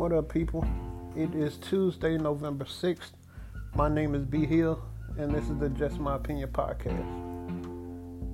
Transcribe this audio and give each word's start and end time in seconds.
What 0.00 0.12
up, 0.12 0.32
people? 0.32 0.66
It 1.14 1.34
is 1.34 1.58
Tuesday, 1.58 2.16
November 2.16 2.64
6th. 2.64 3.10
My 3.74 3.86
name 3.86 4.14
is 4.14 4.24
B 4.24 4.46
Hill, 4.46 4.82
and 5.18 5.30
this 5.30 5.44
is 5.44 5.58
the 5.58 5.68
Just 5.68 5.98
My 5.98 6.16
Opinion 6.16 6.48
podcast. 6.48 7.04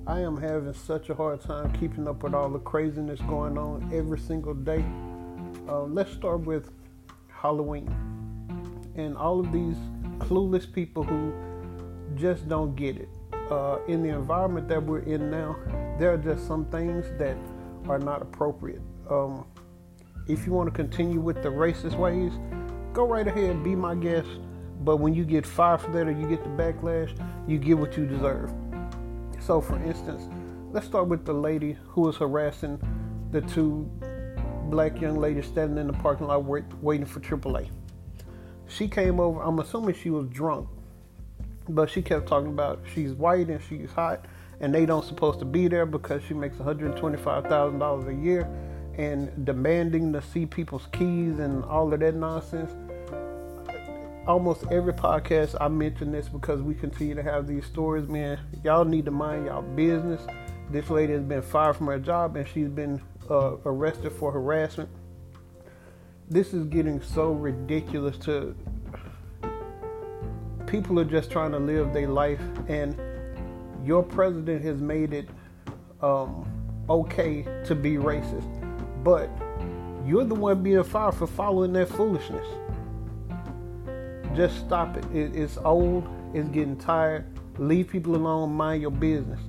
I 0.07 0.21
am 0.21 0.37
having 0.37 0.73
such 0.73 1.09
a 1.09 1.13
hard 1.13 1.41
time 1.41 1.73
keeping 1.73 2.07
up 2.07 2.23
with 2.23 2.33
all 2.33 2.49
the 2.49 2.59
craziness 2.59 3.19
going 3.23 3.57
on 3.57 3.91
every 3.93 4.17
single 4.17 4.53
day. 4.53 4.81
Uh, 5.67 5.81
let's 5.81 6.13
start 6.13 6.39
with 6.45 6.71
Halloween 7.27 7.93
and 8.95 9.17
all 9.17 9.41
of 9.41 9.51
these 9.51 9.75
clueless 10.19 10.71
people 10.71 11.03
who 11.03 11.33
just 12.15 12.47
don't 12.47 12.77
get 12.77 12.95
it. 12.95 13.09
Uh, 13.51 13.79
in 13.89 14.01
the 14.01 14.09
environment 14.09 14.69
that 14.69 14.81
we're 14.81 14.99
in 14.99 15.29
now, 15.29 15.57
there 15.99 16.13
are 16.13 16.17
just 16.17 16.47
some 16.47 16.63
things 16.67 17.05
that 17.19 17.35
are 17.89 17.99
not 17.99 18.21
appropriate. 18.21 18.81
Um, 19.09 19.45
if 20.27 20.45
you 20.45 20.53
want 20.53 20.67
to 20.67 20.75
continue 20.75 21.19
with 21.19 21.41
the 21.41 21.49
racist 21.49 21.97
ways, 21.97 22.33
go 22.93 23.07
right 23.07 23.27
ahead, 23.27 23.63
be 23.63 23.75
my 23.75 23.95
guest. 23.95 24.27
But 24.81 24.97
when 24.97 25.13
you 25.13 25.25
get 25.25 25.45
fired 25.45 25.81
for 25.81 25.91
that 25.91 26.07
or 26.07 26.11
you 26.11 26.27
get 26.27 26.43
the 26.43 26.49
backlash, 26.49 27.17
you 27.47 27.57
get 27.57 27.77
what 27.77 27.97
you 27.97 28.05
deserve. 28.05 28.51
So, 29.39 29.61
for 29.61 29.81
instance, 29.83 30.29
let's 30.71 30.85
start 30.85 31.07
with 31.07 31.25
the 31.25 31.33
lady 31.33 31.77
who 31.87 32.01
was 32.01 32.17
harassing 32.17 32.79
the 33.31 33.41
two 33.41 33.89
black 34.69 34.99
young 34.99 35.17
ladies 35.17 35.45
standing 35.45 35.77
in 35.77 35.87
the 35.87 35.93
parking 35.93 36.27
lot 36.27 36.43
wait, 36.43 36.65
waiting 36.81 37.05
for 37.05 37.19
AAA. 37.19 37.69
She 38.67 38.87
came 38.87 39.19
over, 39.19 39.41
I'm 39.41 39.59
assuming 39.59 39.95
she 39.95 40.09
was 40.09 40.27
drunk, 40.27 40.67
but 41.69 41.89
she 41.89 42.01
kept 42.01 42.27
talking 42.27 42.49
about 42.49 42.83
she's 42.93 43.13
white 43.13 43.47
and 43.47 43.61
she's 43.61 43.91
hot 43.91 44.25
and 44.59 44.73
they 44.73 44.85
don't 44.85 45.05
supposed 45.05 45.39
to 45.39 45.45
be 45.45 45.67
there 45.67 45.85
because 45.85 46.21
she 46.23 46.33
makes 46.33 46.57
$125,000 46.57 48.07
a 48.07 48.23
year 48.23 48.49
and 48.97 49.45
demanding 49.45 50.11
to 50.13 50.21
see 50.21 50.45
people's 50.45 50.87
keys 50.91 51.39
and 51.39 51.63
all 51.65 51.93
of 51.93 51.99
that 51.99 52.15
nonsense. 52.15 52.71
Almost 54.27 54.65
every 54.71 54.93
podcast 54.93 55.55
I 55.61 55.67
mention 55.67 56.11
this 56.11 56.27
because 56.27 56.61
we 56.61 56.73
continue 56.73 57.15
to 57.15 57.23
have 57.23 57.47
these 57.47 57.65
stories, 57.65 58.09
man. 58.09 58.39
Y'all 58.63 58.83
need 58.83 59.05
to 59.05 59.11
mind 59.11 59.45
y'all 59.45 59.61
business. 59.61 60.25
This 60.69 60.89
lady 60.89 61.13
has 61.13 61.21
been 61.21 61.41
fired 61.41 61.77
from 61.77 61.87
her 61.87 61.99
job 61.99 62.35
and 62.35 62.47
she's 62.47 62.67
been 62.67 63.01
uh, 63.29 63.55
arrested 63.65 64.11
for 64.11 64.31
harassment. 64.31 64.89
This 66.29 66.53
is 66.53 66.65
getting 66.65 67.01
so 67.01 67.31
ridiculous 67.31 68.17
to 68.25 68.53
people 70.65 70.99
are 70.99 71.05
just 71.05 71.31
trying 71.31 71.51
to 71.51 71.59
live 71.59 71.93
their 71.93 72.09
life 72.09 72.41
and 72.67 72.99
your 73.85 74.03
president 74.03 74.61
has 74.61 74.81
made 74.81 75.13
it 75.13 75.29
um, 76.01 76.45
okay 76.89 77.43
to 77.63 77.73
be 77.73 77.93
racist 77.93 78.56
but 79.07 79.29
you're 80.05 80.25
the 80.25 80.35
one 80.35 80.61
being 80.61 80.83
fired 80.83 81.15
for 81.15 81.27
following 81.27 81.71
that 81.71 81.87
foolishness. 81.87 82.45
Just 84.35 84.59
stop 84.59 84.97
it. 84.97 85.05
it 85.15 85.33
it's 85.33 85.57
old. 85.59 86.05
It's 86.33 86.49
getting 86.49 86.75
tired. 86.75 87.23
Leave 87.57 87.87
people 87.87 88.17
alone. 88.17 88.51
Mind 88.51 88.81
your 88.81 88.91
business. 88.91 89.39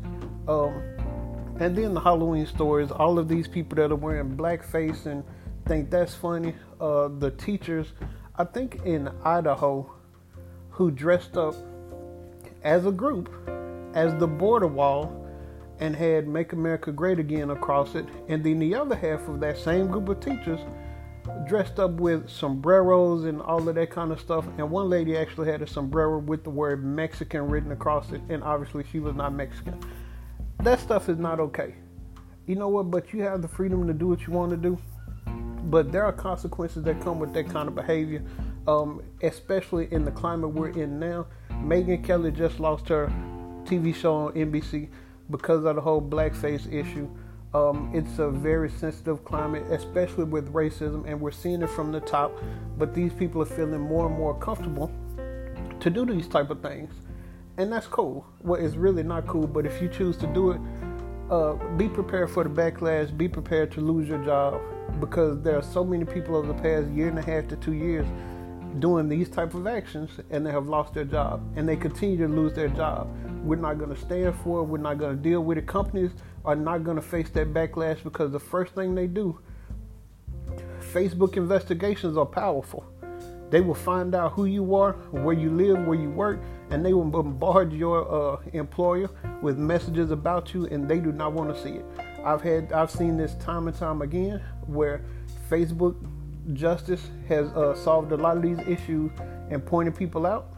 Um, 0.47 0.81
and 1.59 1.75
then 1.75 1.93
the 1.93 1.99
Halloween 1.99 2.47
stories. 2.47 2.93
All 2.93 3.19
of 3.19 3.27
these 3.27 3.49
people 3.49 3.75
that 3.75 3.91
are 3.91 3.97
wearing 3.97 4.37
blackface 4.37 5.07
and 5.07 5.25
think 5.67 5.91
that's 5.91 6.15
funny. 6.15 6.55
Uh, 6.81 7.09
the 7.09 7.33
teachers, 7.33 7.89
I 8.37 8.45
think 8.45 8.83
in 8.85 9.11
Idaho, 9.25 9.93
who 10.71 10.93
dressed 10.93 11.37
up 11.37 11.57
as 12.63 12.87
a 12.87 12.93
group 12.93 13.29
as 13.93 14.15
the 14.21 14.29
border 14.29 14.69
wall 14.69 15.28
and 15.81 15.95
had 15.95 16.27
Make 16.27 16.53
America 16.53 16.93
Great 16.93 17.19
Again 17.19 17.51
across 17.51 17.95
it. 17.95 18.07
And 18.29 18.43
then 18.43 18.59
the 18.59 18.75
other 18.75 18.97
half 18.97 19.29
of 19.29 19.41
that 19.41 19.59
same 19.59 19.89
group 19.89 20.09
of 20.09 20.21
teachers 20.21 20.61
dressed 21.47 21.79
up 21.79 21.93
with 21.93 22.29
sombreros 22.29 23.25
and 23.25 23.41
all 23.43 23.69
of 23.69 23.75
that 23.75 23.91
kind 23.91 24.13
of 24.13 24.21
stuff. 24.21 24.47
And 24.59 24.71
one 24.71 24.89
lady 24.89 25.17
actually 25.17 25.51
had 25.51 25.63
a 25.63 25.67
sombrero 25.67 26.19
with 26.19 26.45
the 26.45 26.51
word 26.51 26.85
Mexican 26.85 27.49
written 27.49 27.73
across 27.73 28.13
it, 28.13 28.21
and 28.29 28.43
obviously 28.43 28.85
she 28.91 29.01
was 29.01 29.15
not 29.15 29.33
Mexican. 29.33 29.79
That 30.63 30.81
stuff 30.81 31.09
is 31.09 31.19
not 31.19 31.41
okay. 31.41 31.75
You 32.47 32.57
know 32.57 32.69
what? 32.69 32.91
But 32.91 33.13
you 33.13 33.23
have 33.23 33.43
the 33.43 33.49
freedom 33.49 33.87
to 33.87 33.93
do 33.93 34.09
what 34.09 34.27
you 34.27 34.33
want 34.33 34.51
to 34.51 34.57
do. 34.57 34.79
But 35.65 35.93
there 35.93 36.05
are 36.05 36.13
consequences 36.13 36.83
that 36.85 37.01
come 37.03 37.19
with 37.19 37.35
that 37.35 37.49
kind 37.51 37.69
of 37.69 37.75
behavior, 37.75 38.23
um, 38.67 39.03
especially 39.23 39.93
in 39.93 40.05
the 40.05 40.11
climate 40.11 40.49
we're 40.49 40.71
in 40.71 40.99
now. 40.99 41.27
Megyn 41.51 42.03
Kelly 42.03 42.31
just 42.31 42.59
lost 42.59 42.89
her 42.89 43.13
TV 43.65 43.95
show 43.95 44.15
on 44.15 44.33
NBC 44.33 44.89
because 45.31 45.65
of 45.65 45.77
the 45.77 45.81
whole 45.81 46.01
blackface 46.01 46.73
issue. 46.73 47.09
Um, 47.55 47.91
it's 47.95 48.19
a 48.19 48.29
very 48.29 48.69
sensitive 48.69 49.25
climate, 49.25 49.65
especially 49.71 50.25
with 50.25 50.53
racism, 50.53 51.07
and 51.07 51.19
we're 51.19 51.31
seeing 51.31 51.63
it 51.63 51.71
from 51.71 51.93
the 51.93 52.01
top. 52.01 52.37
But 52.77 52.95
these 52.95 53.13
people 53.13 53.41
are 53.41 53.47
feeling 53.47 53.81
more 53.81 54.07
and 54.07 54.17
more 54.17 54.35
comfortable 54.39 54.93
to 55.81 55.91
do 55.91 56.05
these 56.05 56.29
type 56.29 56.51
of 56.51 56.61
things, 56.61 56.93
and 57.57 57.73
that's 57.73 57.87
cool. 57.87 58.27
Well, 58.43 58.63
it's 58.63 58.75
really 58.77 59.03
not 59.03 59.27
cool, 59.27 59.47
but 59.47 59.65
if 59.65 59.81
you 59.81 59.89
choose 59.89 60.17
to 60.19 60.27
do 60.27 60.51
it, 60.51 60.61
uh, 61.31 61.55
be 61.77 61.89
prepared 61.89 62.31
for 62.31 62.45
the 62.45 62.51
backlash. 62.51 63.17
Be 63.17 63.29
prepared 63.29 63.73
to 63.73 63.81
lose 63.81 64.09
your 64.09 64.23
job 64.25 64.61
because 65.01 65.41
there 65.43 65.57
are 65.57 65.63
so 65.63 65.85
many 65.85 66.05
people 66.05 66.37
over 66.37 66.49
the 66.49 66.63
past 66.63 66.89
year 66.89 67.09
and 67.09 67.19
a 67.19 67.23
half 67.23 67.49
to 67.49 67.57
two 67.57 67.75
years 67.75 68.07
doing 68.79 69.09
these 69.09 69.29
type 69.29 69.55
of 69.55 69.67
actions, 69.67 70.11
and 70.31 70.47
they 70.47 70.51
have 70.51 70.69
lost 70.69 70.93
their 70.95 71.05
job, 71.05 71.41
and 71.57 71.69
they 71.69 71.77
continue 71.77 72.19
to 72.19 72.29
lose 72.29 72.53
their 72.53 72.69
job. 72.69 73.09
We're 73.43 73.57
not 73.57 73.79
going 73.79 73.95
to 73.95 74.01
stand 74.01 74.35
for 74.37 74.61
it. 74.61 74.65
We're 74.65 74.79
not 74.79 74.99
going 74.99 75.17
to 75.17 75.23
deal 75.23 75.43
with 75.43 75.59
it. 75.59 75.67
Companies 75.67 76.13
are 76.45 76.57
not 76.57 76.85
going 76.85 76.97
to 76.97 77.03
face 77.03 77.31
that 77.31 77.53
backlash 77.53 78.03
because 78.03 78.33
the 78.33 78.41
first 78.41 78.75
thing 78.75 78.95
they 78.95 79.07
do, 79.07 79.39
Facebook 80.93 81.37
investigations 81.37 82.17
are 82.17 82.27
powerful. 82.27 82.85
They 83.51 83.61
will 83.61 83.75
find 83.75 84.15
out 84.15 84.33
who 84.33 84.45
you 84.45 84.75
are, 84.75 84.93
where 85.11 85.35
you 85.35 85.51
live, 85.51 85.87
where 85.87 85.99
you 85.99 86.11
work, 86.11 86.41
and 86.71 86.85
they 86.85 86.93
will 86.93 87.05
bombard 87.05 87.73
your 87.73 88.37
uh, 88.37 88.41
employer 88.53 89.09
with 89.41 89.57
messages 89.57 90.11
about 90.11 90.53
you, 90.53 90.67
and 90.67 90.89
they 90.89 90.99
do 90.99 91.13
not 91.13 91.33
want 91.33 91.55
to 91.55 91.63
see 91.63 91.77
it. 91.77 91.85
I've 92.25 92.43
had, 92.43 92.73
I've 92.73 92.91
seen 92.91 93.17
this 93.17 93.35
time 93.37 93.69
and 93.69 93.77
time 93.77 94.03
again 94.03 94.43
where 94.67 95.03
Facebook 95.49 95.97
justice 96.53 97.11
has 97.29 97.49
uh, 97.49 97.75
solved 97.75 98.13
a 98.13 98.17
lot 98.17 98.37
of 98.37 98.43
these 98.43 98.59
issues 98.67 99.11
and 99.51 99.65
pointed 99.65 99.97
people 99.97 100.27
out 100.27 100.53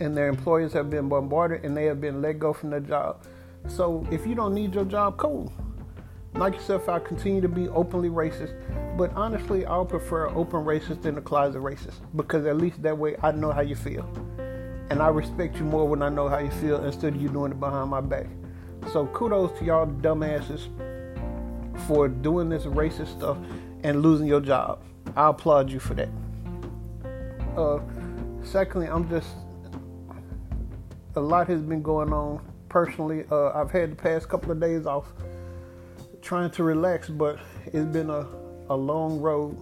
and 0.00 0.16
their 0.16 0.28
employers 0.28 0.72
have 0.72 0.90
been 0.90 1.08
bombarded 1.08 1.64
and 1.64 1.76
they 1.76 1.84
have 1.84 2.00
been 2.00 2.20
let 2.20 2.38
go 2.38 2.52
from 2.52 2.70
their 2.70 2.80
job. 2.80 3.24
So 3.68 4.06
if 4.10 4.26
you 4.26 4.34
don't 4.34 4.54
need 4.54 4.74
your 4.74 4.84
job, 4.86 5.18
cool. 5.18 5.52
Like 6.34 6.54
yourself, 6.54 6.88
I 6.88 6.98
continue 7.00 7.40
to 7.40 7.48
be 7.48 7.68
openly 7.68 8.08
racist, 8.08 8.54
but 8.96 9.12
honestly, 9.14 9.66
I'll 9.66 9.84
prefer 9.84 10.28
open 10.28 10.64
racist 10.64 11.02
than 11.02 11.18
a 11.18 11.20
closet 11.20 11.60
racist 11.60 11.96
because 12.16 12.46
at 12.46 12.56
least 12.56 12.82
that 12.82 12.96
way 12.96 13.16
I 13.22 13.32
know 13.32 13.52
how 13.52 13.60
you 13.60 13.74
feel. 13.74 14.08
And 14.90 15.02
I 15.02 15.08
respect 15.08 15.56
you 15.56 15.64
more 15.64 15.86
when 15.86 16.02
I 16.02 16.08
know 16.08 16.28
how 16.28 16.38
you 16.38 16.50
feel 16.50 16.84
instead 16.84 17.14
of 17.14 17.22
you 17.22 17.28
doing 17.28 17.52
it 17.52 17.60
behind 17.60 17.90
my 17.90 18.00
back. 18.00 18.26
So 18.92 19.06
kudos 19.06 19.58
to 19.58 19.64
y'all 19.64 19.86
dumbasses 19.86 20.68
for 21.86 22.08
doing 22.08 22.48
this 22.48 22.64
racist 22.64 23.16
stuff 23.18 23.36
and 23.82 24.02
losing 24.02 24.26
your 24.26 24.40
job. 24.40 24.82
I 25.16 25.28
applaud 25.28 25.70
you 25.70 25.80
for 25.80 25.94
that. 25.94 26.08
Uh, 27.56 27.80
secondly, 28.42 28.86
I'm 28.86 29.08
just 29.08 29.28
a 31.16 31.20
lot 31.20 31.48
has 31.48 31.60
been 31.62 31.82
going 31.82 32.12
on 32.12 32.40
personally. 32.68 33.24
Uh, 33.30 33.50
I've 33.50 33.70
had 33.70 33.92
the 33.92 33.96
past 33.96 34.28
couple 34.28 34.52
of 34.52 34.60
days 34.60 34.86
off 34.86 35.12
trying 36.22 36.50
to 36.52 36.62
relax, 36.62 37.08
but 37.08 37.38
it's 37.66 37.86
been 37.86 38.10
a, 38.10 38.26
a 38.68 38.76
long 38.76 39.20
road. 39.20 39.56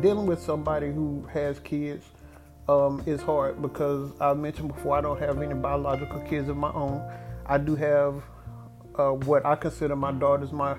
Dealing 0.00 0.26
with 0.26 0.40
somebody 0.40 0.90
who 0.90 1.28
has 1.32 1.60
kids 1.60 2.04
um, 2.68 3.02
is 3.04 3.20
hard 3.20 3.60
because 3.60 4.10
I 4.20 4.32
mentioned 4.32 4.68
before 4.74 4.96
I 4.96 5.02
don't 5.02 5.20
have 5.20 5.42
any 5.42 5.54
biological 5.54 6.20
kids 6.20 6.48
of 6.48 6.56
my 6.56 6.72
own. 6.72 7.02
I 7.44 7.58
do 7.58 7.76
have 7.76 8.22
uh, 8.94 9.10
what 9.10 9.44
I 9.44 9.56
consider 9.56 9.96
my 9.96 10.12
daughters, 10.12 10.50
my 10.52 10.78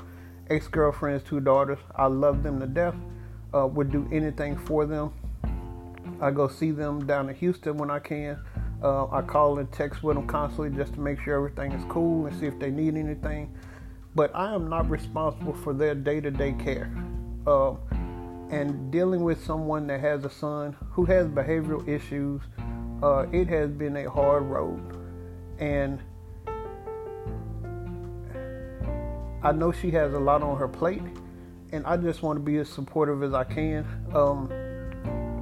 ex 0.49 0.67
girlfriend's 0.67 1.23
two 1.23 1.39
daughters. 1.39 1.77
I 1.95 2.07
love 2.07 2.41
them 2.41 2.59
to 2.59 2.65
death, 2.65 2.95
uh, 3.53 3.67
would 3.67 3.91
do 3.91 4.07
anything 4.11 4.57
for 4.57 4.87
them. 4.87 5.13
I 6.19 6.31
go 6.31 6.47
see 6.47 6.71
them 6.71 7.05
down 7.05 7.29
in 7.29 7.35
Houston 7.35 7.77
when 7.77 7.91
I 7.91 7.99
can. 7.99 8.39
Uh, 8.83 9.07
I 9.11 9.21
call 9.21 9.59
and 9.59 9.71
text 9.71 10.03
with 10.03 10.17
them 10.17 10.27
constantly 10.27 10.75
just 10.75 10.93
to 10.95 10.99
make 10.99 11.17
sure 11.21 11.35
everything 11.35 11.71
is 11.71 11.85
cool 11.87 12.25
and 12.25 12.37
see 12.37 12.47
if 12.47 12.59
they 12.59 12.69
need 12.69 12.97
anything. 12.97 13.55
But 14.13 14.35
I 14.35 14.53
am 14.53 14.69
not 14.69 14.89
responsible 14.89 15.53
for 15.53 15.73
their 15.73 15.95
day 15.95 16.19
to 16.19 16.29
day 16.29 16.51
care. 16.53 16.93
Uh, 17.47 17.75
and 18.49 18.91
dealing 18.91 19.23
with 19.23 19.43
someone 19.43 19.87
that 19.87 20.01
has 20.01 20.25
a 20.25 20.29
son 20.29 20.75
who 20.91 21.05
has 21.05 21.27
behavioral 21.27 21.87
issues, 21.87 22.41
uh, 23.01 23.25
it 23.31 23.47
has 23.47 23.71
been 23.71 23.95
a 23.95 24.09
hard 24.09 24.43
road. 24.43 24.81
And 25.59 25.99
I 29.41 29.53
know 29.53 29.71
she 29.71 29.91
has 29.91 30.13
a 30.13 30.19
lot 30.19 30.43
on 30.43 30.57
her 30.57 30.67
plate, 30.67 31.01
and 31.71 31.85
I 31.85 31.97
just 31.97 32.21
want 32.21 32.37
to 32.37 32.43
be 32.43 32.57
as 32.57 32.69
supportive 32.69 33.23
as 33.23 33.33
I 33.33 33.45
can. 33.45 33.85
Um, 34.13 34.49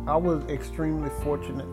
I 0.07 0.15
was 0.15 0.44
extremely 0.45 1.09
fortunate 1.23 1.67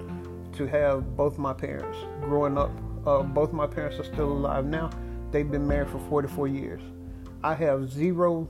to 0.58 0.66
have 0.66 1.16
both 1.16 1.38
my 1.38 1.52
parents 1.52 1.98
growing 2.20 2.58
up. 2.58 2.70
Uh, 3.06 3.22
both 3.22 3.52
my 3.52 3.66
parents 3.66 3.98
are 3.98 4.04
still 4.04 4.30
alive 4.30 4.66
now. 4.66 4.90
They've 5.30 5.50
been 5.50 5.66
married 5.66 5.88
for 5.88 6.00
44 6.10 6.48
years. 6.48 6.82
I 7.42 7.54
have 7.54 7.90
zero 7.90 8.48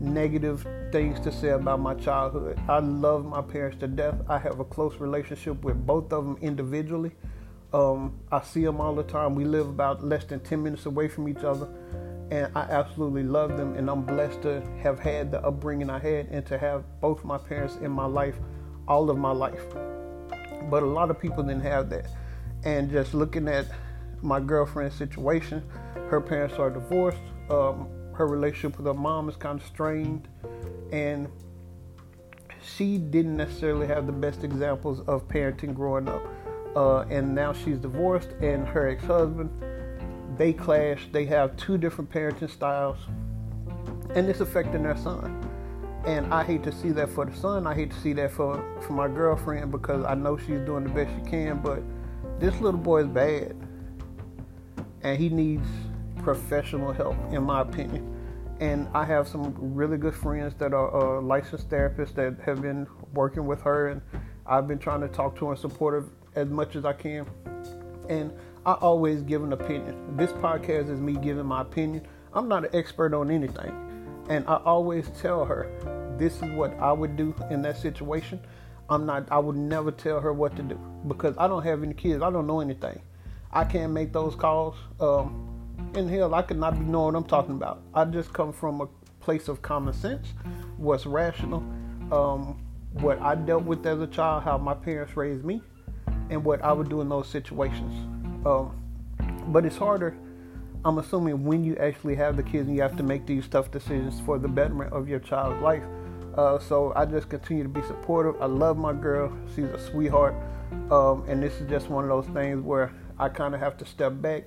negative 0.00 0.66
things 0.90 1.20
to 1.20 1.30
say 1.30 1.50
about 1.50 1.78
my 1.78 1.94
childhood. 1.94 2.58
I 2.68 2.80
love 2.80 3.24
my 3.24 3.40
parents 3.40 3.78
to 3.80 3.86
death. 3.86 4.16
I 4.28 4.38
have 4.38 4.58
a 4.58 4.64
close 4.64 4.96
relationship 4.96 5.62
with 5.62 5.86
both 5.86 6.12
of 6.12 6.24
them 6.24 6.36
individually. 6.40 7.12
Um, 7.72 8.18
I 8.30 8.42
see 8.42 8.64
them 8.64 8.80
all 8.80 8.94
the 8.94 9.04
time. 9.04 9.36
We 9.36 9.44
live 9.44 9.68
about 9.68 10.04
less 10.04 10.24
than 10.24 10.40
10 10.40 10.62
minutes 10.62 10.86
away 10.86 11.08
from 11.08 11.28
each 11.28 11.44
other, 11.44 11.68
and 12.30 12.50
I 12.56 12.62
absolutely 12.62 13.22
love 13.22 13.56
them. 13.56 13.76
And 13.76 13.88
I'm 13.88 14.02
blessed 14.02 14.42
to 14.42 14.60
have 14.82 14.98
had 14.98 15.30
the 15.30 15.40
upbringing 15.46 15.88
I 15.88 16.00
had 16.00 16.26
and 16.26 16.44
to 16.46 16.58
have 16.58 16.84
both 17.00 17.24
my 17.24 17.38
parents 17.38 17.76
in 17.76 17.92
my 17.92 18.06
life 18.06 18.36
all 18.88 19.08
of 19.08 19.16
my 19.16 19.30
life. 19.30 19.64
But 20.70 20.82
a 20.82 20.86
lot 20.86 21.10
of 21.10 21.18
people 21.18 21.42
didn't 21.42 21.62
have 21.62 21.90
that. 21.90 22.06
And 22.64 22.90
just 22.90 23.14
looking 23.14 23.48
at 23.48 23.66
my 24.22 24.40
girlfriend's 24.40 24.94
situation, 24.94 25.62
her 26.08 26.20
parents 26.20 26.54
are 26.58 26.70
divorced. 26.70 27.18
Um, 27.50 27.88
her 28.14 28.26
relationship 28.26 28.76
with 28.76 28.86
her 28.86 28.94
mom 28.94 29.28
is 29.28 29.36
kind 29.36 29.60
of 29.60 29.66
strained, 29.66 30.28
and 30.92 31.28
she 32.62 32.98
didn't 32.98 33.36
necessarily 33.36 33.86
have 33.86 34.06
the 34.06 34.12
best 34.12 34.44
examples 34.44 35.00
of 35.08 35.26
parenting 35.28 35.74
growing 35.74 36.08
up. 36.08 36.22
Uh, 36.76 37.00
and 37.10 37.34
now 37.34 37.52
she's 37.52 37.78
divorced, 37.78 38.28
and 38.40 38.66
her 38.68 38.88
ex-husband, 38.88 39.50
they 40.38 40.52
clash. 40.52 41.08
They 41.10 41.24
have 41.26 41.56
two 41.56 41.76
different 41.78 42.10
parenting 42.10 42.50
styles, 42.50 42.98
and 44.14 44.28
it's 44.28 44.40
affecting 44.40 44.82
their 44.82 44.96
son. 44.96 45.50
And 46.04 46.34
I 46.34 46.42
hate 46.42 46.64
to 46.64 46.72
see 46.72 46.90
that 46.90 47.10
for 47.10 47.24
the 47.24 47.36
son. 47.36 47.66
I 47.66 47.74
hate 47.74 47.92
to 47.92 48.00
see 48.00 48.12
that 48.14 48.32
for 48.32 48.64
for 48.82 48.92
my 48.92 49.06
girlfriend 49.06 49.70
because 49.70 50.04
I 50.04 50.14
know 50.14 50.36
she's 50.36 50.60
doing 50.60 50.84
the 50.84 50.90
best 50.90 51.10
she 51.16 51.30
can, 51.30 51.60
but 51.60 51.80
this 52.40 52.60
little 52.60 52.80
boy 52.80 53.02
is 53.02 53.06
bad, 53.06 53.56
and 55.02 55.16
he 55.16 55.28
needs 55.28 55.66
professional 56.22 56.92
help, 56.92 57.16
in 57.32 57.44
my 57.44 57.60
opinion. 57.60 58.08
And 58.58 58.88
I 58.94 59.04
have 59.04 59.28
some 59.28 59.54
really 59.56 59.96
good 59.96 60.14
friends 60.14 60.54
that 60.58 60.74
are 60.74 61.18
uh, 61.18 61.20
licensed 61.20 61.68
therapists 61.68 62.14
that 62.14 62.36
have 62.44 62.60
been 62.62 62.86
working 63.14 63.46
with 63.46 63.60
her, 63.62 63.88
and 63.88 64.02
I've 64.44 64.66
been 64.66 64.78
trying 64.78 65.02
to 65.02 65.08
talk 65.08 65.36
to 65.38 65.46
her 65.46 65.52
and 65.52 65.60
support 65.60 65.94
her 65.94 66.08
as 66.34 66.48
much 66.48 66.74
as 66.74 66.84
I 66.84 66.94
can. 66.94 67.26
And 68.08 68.32
I 68.66 68.72
always 68.74 69.22
give 69.22 69.42
an 69.44 69.52
opinion. 69.52 70.16
This 70.16 70.32
podcast 70.32 70.90
is 70.90 71.00
me 71.00 71.14
giving 71.14 71.46
my 71.46 71.62
opinion. 71.62 72.06
I'm 72.32 72.48
not 72.48 72.64
an 72.64 72.70
expert 72.74 73.14
on 73.14 73.30
anything. 73.30 73.91
And 74.32 74.48
I 74.48 74.54
always 74.64 75.10
tell 75.20 75.44
her, 75.44 75.68
this 76.18 76.36
is 76.36 76.50
what 76.52 76.72
I 76.80 76.90
would 76.90 77.16
do 77.16 77.34
in 77.50 77.60
that 77.62 77.76
situation. 77.76 78.40
I'm 78.88 79.04
not, 79.04 79.30
I 79.30 79.38
would 79.38 79.56
never 79.56 79.90
tell 79.90 80.20
her 80.20 80.32
what 80.32 80.56
to 80.56 80.62
do 80.62 80.80
because 81.06 81.36
I 81.36 81.46
don't 81.46 81.62
have 81.62 81.82
any 81.82 81.92
kids. 81.92 82.22
I 82.22 82.30
don't 82.30 82.46
know 82.46 82.60
anything. 82.60 82.98
I 83.52 83.64
can't 83.64 83.92
make 83.92 84.10
those 84.10 84.34
calls. 84.34 84.76
Um, 85.00 85.50
in 85.94 86.08
hell, 86.08 86.34
I 86.34 86.40
could 86.40 86.56
not 86.56 86.78
be 86.78 86.86
knowing 86.86 87.12
what 87.12 87.16
I'm 87.16 87.24
talking 87.24 87.56
about. 87.56 87.82
I 87.92 88.06
just 88.06 88.32
come 88.32 88.54
from 88.54 88.80
a 88.80 88.88
place 89.20 89.48
of 89.48 89.60
common 89.60 89.92
sense, 89.92 90.32
what's 90.78 91.04
rational, 91.04 91.58
um, 92.10 92.58
what 92.92 93.20
I 93.20 93.34
dealt 93.34 93.64
with 93.64 93.84
as 93.86 94.00
a 94.00 94.06
child, 94.06 94.44
how 94.44 94.56
my 94.56 94.72
parents 94.72 95.14
raised 95.14 95.44
me, 95.44 95.60
and 96.30 96.42
what 96.42 96.64
I 96.64 96.72
would 96.72 96.88
do 96.88 97.02
in 97.02 97.10
those 97.10 97.28
situations. 97.28 97.92
Um, 98.46 98.82
but 99.48 99.66
it's 99.66 99.76
harder, 99.76 100.16
I'm 100.84 100.98
assuming, 100.98 101.44
when 101.44 101.62
you 101.64 101.76
actually 101.76 102.16
have 102.16 102.36
the 102.36 102.42
kids 102.42 102.66
and 102.66 102.74
you 102.74 102.82
have 102.82 102.96
to 102.96 103.02
make 103.02 103.24
these 103.26 103.46
tough 103.46 103.70
decisions 103.70 104.20
for 104.20 104.38
the 104.38 104.48
betterment 104.48 104.92
of 104.92 105.08
your 105.08 105.20
child's 105.20 105.62
life. 105.62 105.82
Uh, 106.36 106.58
so 106.58 106.92
I 106.96 107.04
just 107.04 107.28
continue 107.28 107.62
to 107.62 107.68
be 107.68 107.82
supportive. 107.82 108.40
I 108.40 108.46
love 108.46 108.76
my 108.78 108.92
girl. 108.92 109.32
She's 109.54 109.66
a 109.66 109.78
sweetheart. 109.78 110.34
Um, 110.90 111.24
and 111.28 111.42
this 111.42 111.60
is 111.60 111.68
just 111.68 111.88
one 111.88 112.04
of 112.04 112.10
those 112.10 112.32
things 112.34 112.62
where 112.62 112.92
I 113.18 113.28
kind 113.28 113.54
of 113.54 113.60
have 113.60 113.76
to 113.78 113.84
step 113.84 114.20
back 114.20 114.44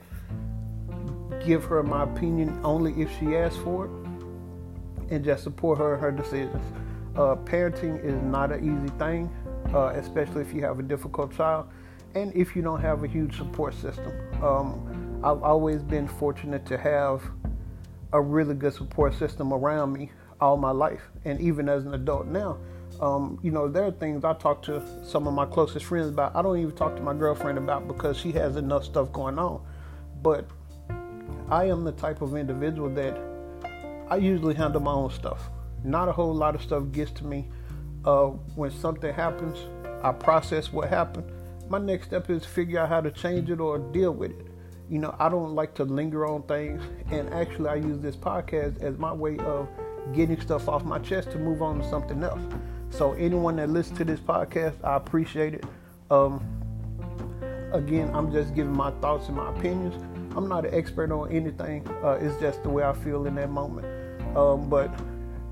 give 1.46 1.64
her 1.66 1.84
my 1.84 2.04
opinion 2.04 2.60
only 2.64 2.94
if 3.02 3.10
she 3.20 3.36
asks 3.36 3.58
for 3.58 3.86
it 3.86 5.12
and 5.12 5.24
just 5.24 5.44
support 5.44 5.78
her 5.78 5.96
her 5.98 6.12
decisions. 6.12 6.64
Uh, 7.16 7.36
parenting 7.36 8.04
is 8.04 8.22
not 8.24 8.52
an 8.52 8.60
easy 8.60 8.94
thing, 8.98 9.30
uh, 9.74 9.88
especially 9.96 10.42
if 10.42 10.54
you 10.54 10.62
have 10.62 10.80
a 10.80 10.84
difficult 10.84 11.36
child 11.36 11.68
and 12.16 12.34
if 12.36 12.56
you 12.56 12.62
don't 12.62 12.82
have 12.82 13.04
a 13.04 13.08
huge 13.08 13.38
support 13.38 13.74
system. 13.74 14.12
Um, 14.44 14.95
I've 15.24 15.42
always 15.44 15.82
been 15.82 16.08
fortunate 16.08 16.66
to 16.68 16.78
have 16.78 17.24
a 18.14 18.22
really 18.22 18.56
good 18.56 18.74
support 18.74 19.14
system 19.16 19.54
around 19.54 19.94
me 19.94 20.12
all 20.40 20.58
my 20.58 20.72
life, 20.72 21.02
and 21.24 21.40
even 21.40 21.70
as 21.70 21.86
an 21.86 21.94
adult 21.94 22.28
now. 22.28 22.58
Um, 23.02 23.40
you 23.42 23.52
know, 23.52 23.68
there 23.68 23.84
are 23.84 23.92
things 23.92 24.24
I 24.24 24.34
talk 24.34 24.62
to 24.64 24.82
some 25.04 25.28
of 25.28 25.34
my 25.34 25.46
closest 25.46 25.86
friends 25.86 26.10
about. 26.10 26.36
I 26.36 26.42
don't 26.42 26.58
even 26.58 26.76
talk 26.76 26.96
to 26.96 27.02
my 27.02 27.14
girlfriend 27.14 27.58
about 27.58 27.88
because 27.88 28.18
she 28.18 28.32
has 28.34 28.56
enough 28.56 28.86
stuff 28.86 29.12
going 29.12 29.38
on. 29.38 29.66
But 30.22 30.48
I 31.50 31.66
am 31.66 31.84
the 31.84 31.92
type 31.92 32.22
of 32.22 32.36
individual 32.36 32.90
that 32.92 33.18
I 34.10 34.18
usually 34.18 34.56
handle 34.56 34.82
my 34.82 34.92
own 34.92 35.12
stuff. 35.12 35.50
Not 35.84 36.08
a 36.08 36.12
whole 36.12 36.34
lot 36.34 36.56
of 36.56 36.62
stuff 36.62 36.84
gets 36.92 37.12
to 37.12 37.26
me. 37.26 37.48
Uh, 38.06 38.28
when 38.56 38.72
something 38.72 39.14
happens, 39.14 39.58
I 40.04 40.12
process 40.12 40.72
what 40.72 40.90
happened. 40.90 41.32
My 41.68 41.80
next 41.80 42.08
step 42.08 42.30
is 42.30 42.44
to 42.44 42.48
figure 42.48 42.80
out 42.80 42.90
how 42.90 43.02
to 43.02 43.12
change 43.12 43.50
it 43.50 43.60
or 43.60 43.80
deal 43.80 44.12
with 44.12 44.32
it. 44.32 44.48
You 44.90 45.00
know, 45.00 45.16
I 45.20 45.30
don't 45.30 45.56
like 45.56 45.74
to 45.76 45.84
linger 45.84 46.26
on 46.26 46.44
things, 46.44 46.82
and 47.12 47.34
actually, 47.34 47.70
I 47.70 47.76
use 47.76 48.00
this 48.00 48.16
podcast 48.16 48.82
as 48.82 48.98
my 48.98 49.12
way 49.12 49.38
of 49.40 49.68
getting 50.14 50.40
stuff 50.40 50.70
off 50.70 50.84
my 50.84 51.00
chest 51.00 51.32
to 51.32 51.40
move 51.40 51.62
on 51.62 51.80
to 51.80 51.90
something 51.90 52.24
else. 52.24 52.42
So, 52.92 53.14
anyone 53.14 53.56
that 53.56 53.70
listens 53.70 53.98
to 53.98 54.06
this 54.06 54.20
podcast, 54.20 54.76
I 54.84 54.96
appreciate 54.96 55.56
it. 55.56 55.66
Um, 56.12 56.46
again, 57.74 58.12
I'm 58.14 58.32
just 58.32 58.54
giving 58.54 58.74
my 58.74 58.92
thoughts 59.02 59.28
and 59.28 59.38
my 59.38 59.50
opinions. 59.50 59.96
I'm 60.36 60.48
not 60.48 60.66
an 60.66 60.74
expert 60.74 61.12
on 61.12 61.32
anything. 61.32 61.88
Uh, 62.04 62.20
it's 62.22 62.40
just 62.40 62.62
the 62.64 62.70
way 62.70 62.84
I 62.84 62.94
feel 62.94 63.26
in 63.26 63.36
that 63.36 63.50
moment. 63.50 63.88
Um, 64.38 64.70
but 64.70 64.92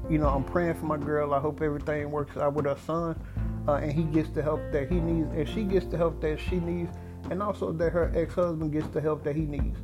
you 0.10 0.18
know, 0.18 0.28
I'm 0.28 0.44
praying 0.44 0.76
for 0.76 0.86
my 0.86 0.98
girl. 0.98 1.34
I 1.34 1.40
hope 1.40 1.62
everything 1.62 2.12
works 2.12 2.36
out 2.38 2.54
with 2.54 2.66
her 2.66 2.78
son, 2.86 3.20
uh, 3.68 3.76
and 3.76 3.92
he 3.92 4.04
gets 4.04 4.30
the 4.30 4.44
help 4.44 4.60
that 4.72 4.90
he 4.90 5.00
needs, 5.00 5.30
and 5.34 5.48
she 5.48 5.64
gets 5.64 5.86
the 5.86 5.98
help 5.98 6.22
that 6.22 6.40
she 6.40 6.60
needs, 6.60 6.92
and 7.30 7.42
also 7.42 7.72
that 7.72 7.92
her 7.92 8.12
ex-husband 8.16 8.72
gets 8.72 8.88
the 8.88 9.02
help 9.02 9.24
that 9.24 9.36
he 9.36 9.44
needs. 9.44 9.78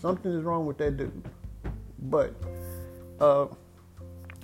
Something 0.00 0.32
is 0.32 0.42
wrong 0.42 0.66
with 0.66 0.78
that 0.78 0.96
dude. 0.96 1.28
But 1.98 2.34
uh, 3.20 3.46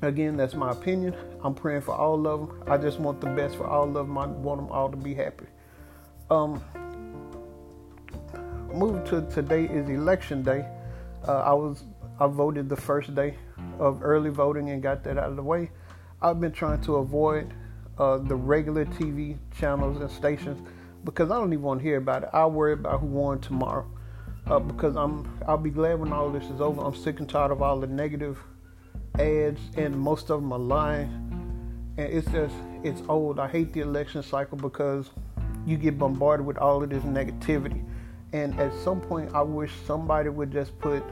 again, 0.03 0.37
that's 0.37 0.55
my 0.55 0.73
opinion. 0.73 1.15
I'm 1.43 1.55
praying 1.55 1.83
for 1.83 1.95
all 1.95 2.27
of 2.27 2.49
them. 2.49 2.63
I 2.67 2.77
just 2.77 2.99
want 2.99 3.21
the 3.21 3.29
best 3.29 3.57
for 3.57 3.67
all 3.67 3.89
of 3.89 3.95
them. 3.95 4.17
I 4.17 4.27
want 4.27 4.61
them 4.61 4.71
all 4.71 4.91
to 4.91 4.97
be 4.97 5.15
happy. 5.15 5.47
Um, 6.31 6.63
moving 8.73 9.05
to 9.07 9.23
today 9.33 9.65
is 9.65 9.89
election 9.89 10.43
day. 10.43 10.67
Uh, 11.27 11.41
I 11.41 11.53
was 11.53 11.85
I 12.19 12.27
voted 12.27 12.69
the 12.69 12.77
first 12.77 13.15
day 13.15 13.37
of 13.79 14.03
early 14.03 14.31
voting 14.31 14.71
and 14.71 14.83
got 14.83 15.03
that 15.05 15.19
out 15.19 15.31
of 15.31 15.37
the 15.37 15.43
way. 15.43 15.71
I've 16.23 16.41
been 16.41 16.53
trying 16.53 16.83
to 16.83 16.97
avoid 16.97 17.53
uh, 17.99 18.19
the 18.19 18.37
regular 18.37 18.85
TV 18.85 19.39
channels 19.59 20.01
and 20.01 20.11
stations 20.11 20.67
because 21.05 21.31
I 21.31 21.35
don't 21.35 21.53
even 21.53 21.65
want 21.65 21.81
to 21.81 21.85
hear 21.85 21.97
about 21.97 22.25
it. 22.25 22.31
I'll 22.33 22.51
worry 22.51 22.73
about 22.73 23.01
who 23.01 23.07
won 23.07 23.41
tomorrow 23.41 23.87
uh, 24.47 24.59
because 24.59 24.97
I'm 24.97 25.39
I'll 25.47 25.59
be 25.59 25.71
glad 25.71 26.01
when 26.01 26.13
all 26.13 26.31
this 26.31 26.45
is 26.45 26.61
over. 26.61 26.83
I'm 26.83 26.95
sick 26.95 27.21
and 27.21 27.29
tired 27.29 27.51
of 27.51 27.63
all 27.63 27.81
the 27.81 27.87
negative 27.87 28.39
ads 29.19 29.61
and 29.77 29.99
most 29.99 30.31
of 30.31 30.41
them 30.41 30.53
are 30.53 30.59
lying. 30.59 31.27
And 31.97 32.13
it's 32.13 32.31
just 32.31 32.55
it's 32.83 33.03
old. 33.09 33.39
I 33.39 33.49
hate 33.49 33.73
the 33.73 33.81
election 33.81 34.23
cycle 34.23 34.57
because 34.57 35.11
you 35.67 35.77
get 35.77 35.99
bombarded 35.99 36.47
with 36.47 36.59
all 36.59 36.83
of 36.83 36.91
this 36.91 37.03
negativity 37.05 37.85
and 38.33 38.59
at 38.61 38.73
some 38.85 39.01
point, 39.01 39.35
I 39.35 39.43
wish 39.43 39.73
somebody 39.87 40.29
would 40.29 40.53
just 40.53 40.79
put 40.79 41.03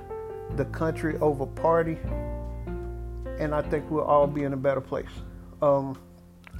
the 0.56 0.64
country 0.66 1.18
over 1.18 1.46
party, 1.46 1.98
and 3.38 3.54
I 3.54 3.62
think 3.62 3.90
we'll 3.90 4.04
all 4.04 4.26
be 4.26 4.44
in 4.44 4.52
a 4.52 4.56
better 4.56 4.80
place. 4.80 5.10
Um, 5.60 5.98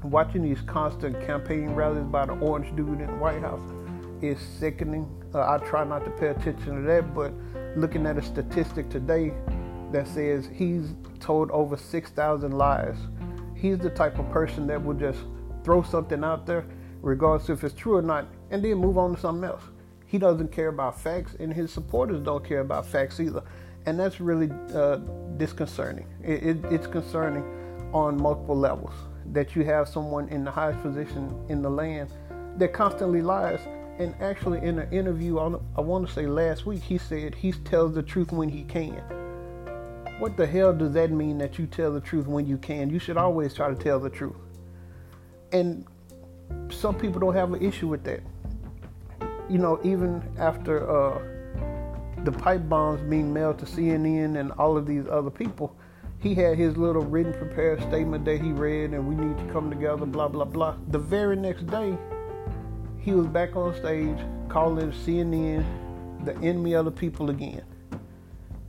watching 0.02 0.42
these 0.42 0.60
constant 0.62 1.20
campaign 1.26 1.70
rallies 1.70 2.04
by 2.04 2.26
the 2.26 2.32
orange 2.34 2.74
dude 2.76 3.00
in 3.00 3.06
the 3.06 3.14
White 3.14 3.40
House 3.40 3.62
is 4.22 4.38
sickening. 4.40 5.08
Uh, 5.34 5.40
I 5.40 5.58
try 5.58 5.84
not 5.84 6.04
to 6.04 6.10
pay 6.10 6.28
attention 6.28 6.76
to 6.76 6.82
that, 6.82 7.14
but 7.14 7.32
looking 7.76 8.06
at 8.06 8.16
a 8.16 8.22
statistic 8.22 8.88
today 8.88 9.32
that 9.92 10.06
says 10.06 10.48
he's 10.52 10.94
told 11.20 11.50
over 11.50 11.76
6,000 11.76 12.52
lies, 12.52 12.96
he's 13.54 13.78
the 13.78 13.90
type 13.90 14.18
of 14.18 14.30
person 14.30 14.66
that 14.66 14.82
will 14.82 14.94
just 14.94 15.20
throw 15.64 15.82
something 15.82 16.24
out 16.24 16.46
there, 16.46 16.64
regardless 17.02 17.50
if 17.50 17.64
it's 17.64 17.74
true 17.74 17.96
or 17.96 18.02
not, 18.02 18.26
and 18.50 18.64
then 18.64 18.74
move 18.74 18.98
on 18.98 19.14
to 19.14 19.20
something 19.20 19.48
else. 19.48 19.62
He 20.06 20.18
doesn't 20.18 20.52
care 20.52 20.68
about 20.68 20.98
facts, 20.98 21.36
and 21.38 21.52
his 21.52 21.72
supporters 21.72 22.20
don't 22.20 22.44
care 22.44 22.60
about 22.60 22.86
facts 22.86 23.20
either. 23.20 23.42
And 23.86 23.98
that's 23.98 24.20
really 24.20 24.50
uh, 24.74 24.96
disconcerting. 25.36 26.06
It, 26.22 26.42
it, 26.42 26.64
it's 26.72 26.86
concerning 26.86 27.44
on 27.92 28.20
multiple 28.20 28.56
levels 28.56 28.94
that 29.32 29.54
you 29.54 29.64
have 29.64 29.88
someone 29.88 30.28
in 30.28 30.44
the 30.44 30.50
highest 30.50 30.80
position 30.82 31.34
in 31.48 31.62
the 31.62 31.70
land 31.70 32.10
that 32.56 32.72
constantly 32.72 33.22
lies. 33.22 33.60
And 33.98 34.14
actually, 34.20 34.60
in 34.66 34.78
an 34.78 34.92
interview, 34.92 35.38
I 35.38 35.80
want 35.80 36.06
to 36.06 36.12
say 36.12 36.26
last 36.26 36.66
week, 36.66 36.82
he 36.82 36.98
said 36.98 37.34
he 37.34 37.52
tells 37.52 37.94
the 37.94 38.02
truth 38.02 38.30
when 38.30 38.48
he 38.48 38.62
can. 38.62 39.02
What 40.18 40.36
the 40.36 40.46
hell 40.46 40.72
does 40.72 40.92
that 40.92 41.10
mean 41.10 41.38
that 41.38 41.58
you 41.58 41.66
tell 41.66 41.92
the 41.92 42.00
truth 42.00 42.26
when 42.26 42.46
you 42.46 42.58
can? 42.58 42.90
You 42.90 42.98
should 42.98 43.16
always 43.16 43.54
try 43.54 43.68
to 43.68 43.74
tell 43.74 43.98
the 43.98 44.10
truth. 44.10 44.36
And 45.52 45.86
some 46.70 46.94
people 46.96 47.20
don't 47.20 47.34
have 47.34 47.52
an 47.52 47.62
issue 47.62 47.88
with 47.88 48.04
that 48.04 48.22
you 49.48 49.58
know, 49.58 49.80
even 49.82 50.22
after 50.38 50.88
uh, 50.88 51.18
the 52.24 52.32
pipe 52.32 52.68
bombs 52.68 53.00
being 53.08 53.32
mailed 53.32 53.58
to 53.58 53.64
CNN 53.64 54.38
and 54.38 54.52
all 54.52 54.76
of 54.76 54.86
these 54.86 55.06
other 55.10 55.30
people, 55.30 55.74
he 56.20 56.34
had 56.34 56.58
his 56.58 56.76
little 56.76 57.02
written 57.02 57.32
prepared 57.32 57.80
statement 57.82 58.24
that 58.24 58.40
he 58.40 58.50
read 58.50 58.90
and 58.90 59.06
we 59.06 59.14
need 59.14 59.38
to 59.38 59.52
come 59.52 59.70
together, 59.70 60.04
blah, 60.04 60.28
blah, 60.28 60.44
blah. 60.44 60.76
The 60.88 60.98
very 60.98 61.36
next 61.36 61.66
day, 61.66 61.96
he 62.98 63.12
was 63.12 63.26
back 63.26 63.54
on 63.54 63.74
stage 63.76 64.18
calling 64.48 64.90
CNN 64.90 65.64
the 66.24 66.36
enemy 66.38 66.74
of 66.74 66.84
the 66.84 66.90
people 66.90 67.30
again. 67.30 67.62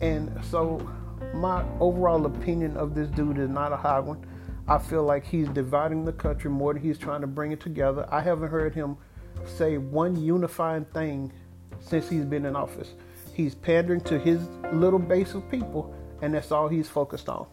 And 0.01 0.31
so, 0.45 0.87
my 1.33 1.65
overall 1.79 2.25
opinion 2.25 2.77
of 2.77 2.93
this 2.93 3.09
dude 3.09 3.37
is 3.37 3.49
not 3.49 3.73
a 3.73 3.77
high 3.77 3.99
one. 3.99 4.25
I 4.67 4.77
feel 4.77 5.03
like 5.03 5.25
he's 5.25 5.49
dividing 5.49 6.05
the 6.05 6.13
country 6.13 6.51
more 6.51 6.73
than 6.73 6.83
he's 6.83 6.99
trying 6.99 7.21
to 7.21 7.27
bring 7.27 7.51
it 7.51 7.59
together. 7.59 8.07
I 8.11 8.21
haven't 8.21 8.49
heard 8.49 8.75
him 8.75 8.97
say 9.45 9.77
one 9.77 10.15
unifying 10.15 10.85
thing 10.85 11.33
since 11.79 12.07
he's 12.07 12.25
been 12.25 12.45
in 12.45 12.55
office. 12.55 12.93
He's 13.33 13.55
pandering 13.55 14.01
to 14.01 14.19
his 14.19 14.47
little 14.71 14.99
base 14.99 15.33
of 15.33 15.49
people, 15.49 15.95
and 16.21 16.33
that's 16.33 16.51
all 16.51 16.67
he's 16.67 16.89
focused 16.89 17.29
on 17.29 17.47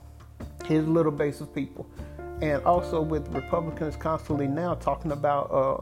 his 0.66 0.86
little 0.86 1.12
base 1.12 1.40
of 1.40 1.54
people. 1.54 1.86
And 2.42 2.62
also 2.64 3.00
with 3.00 3.28
Republicans 3.28 3.96
constantly 3.96 4.46
now 4.46 4.74
talking 4.74 5.12
about, 5.12 5.50
uh, 5.50 5.80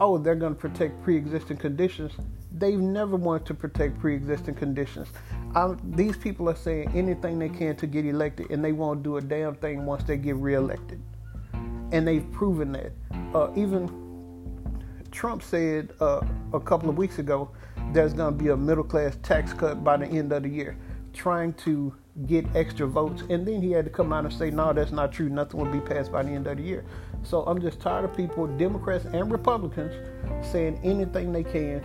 oh, 0.00 0.18
they're 0.18 0.36
going 0.36 0.54
to 0.54 0.60
protect 0.60 1.02
pre 1.02 1.16
existing 1.16 1.56
conditions. 1.56 2.12
They've 2.52 2.78
never 2.78 3.16
wanted 3.16 3.46
to 3.46 3.54
protect 3.54 3.98
pre 3.98 4.14
existing 4.14 4.54
conditions. 4.54 5.08
I'm, 5.54 5.78
these 5.96 6.16
people 6.16 6.48
are 6.48 6.56
saying 6.56 6.92
anything 6.94 7.38
they 7.38 7.48
can 7.48 7.74
to 7.76 7.86
get 7.86 8.04
elected, 8.04 8.50
and 8.50 8.64
they 8.64 8.72
won't 8.72 9.02
do 9.02 9.16
a 9.16 9.20
damn 9.20 9.54
thing 9.56 9.84
once 9.84 10.04
they 10.04 10.16
get 10.16 10.36
reelected. 10.36 11.00
And 11.90 12.06
they've 12.06 12.30
proven 12.32 12.72
that. 12.72 12.92
Uh, 13.34 13.50
even 13.56 13.88
Trump 15.10 15.42
said 15.42 15.92
uh, 16.00 16.20
a 16.52 16.60
couple 16.60 16.88
of 16.88 16.98
weeks 16.98 17.18
ago 17.18 17.50
there's 17.92 18.12
going 18.12 18.36
to 18.36 18.44
be 18.44 18.50
a 18.50 18.56
middle 18.56 18.84
class 18.84 19.16
tax 19.22 19.52
cut 19.54 19.82
by 19.82 19.96
the 19.96 20.06
end 20.06 20.32
of 20.32 20.42
the 20.42 20.48
year, 20.48 20.76
trying 21.18 21.52
to 21.52 21.94
get 22.26 22.46
extra 22.54 22.86
votes. 22.86 23.22
And 23.28 23.46
then 23.46 23.60
he 23.60 23.72
had 23.72 23.84
to 23.84 23.90
come 23.90 24.12
out 24.12 24.24
and 24.24 24.32
say, 24.32 24.50
no, 24.50 24.72
that's 24.72 24.92
not 24.92 25.12
true. 25.12 25.28
Nothing 25.28 25.60
will 25.60 25.72
be 25.72 25.80
passed 25.80 26.10
by 26.10 26.22
the 26.22 26.30
end 26.30 26.46
of 26.46 26.56
the 26.56 26.62
year. 26.62 26.84
So 27.24 27.42
I'm 27.42 27.60
just 27.60 27.80
tired 27.80 28.04
of 28.04 28.16
people, 28.16 28.46
Democrats 28.46 29.04
and 29.04 29.30
Republicans, 29.30 29.92
saying 30.46 30.80
anything 30.82 31.32
they 31.32 31.44
can 31.44 31.82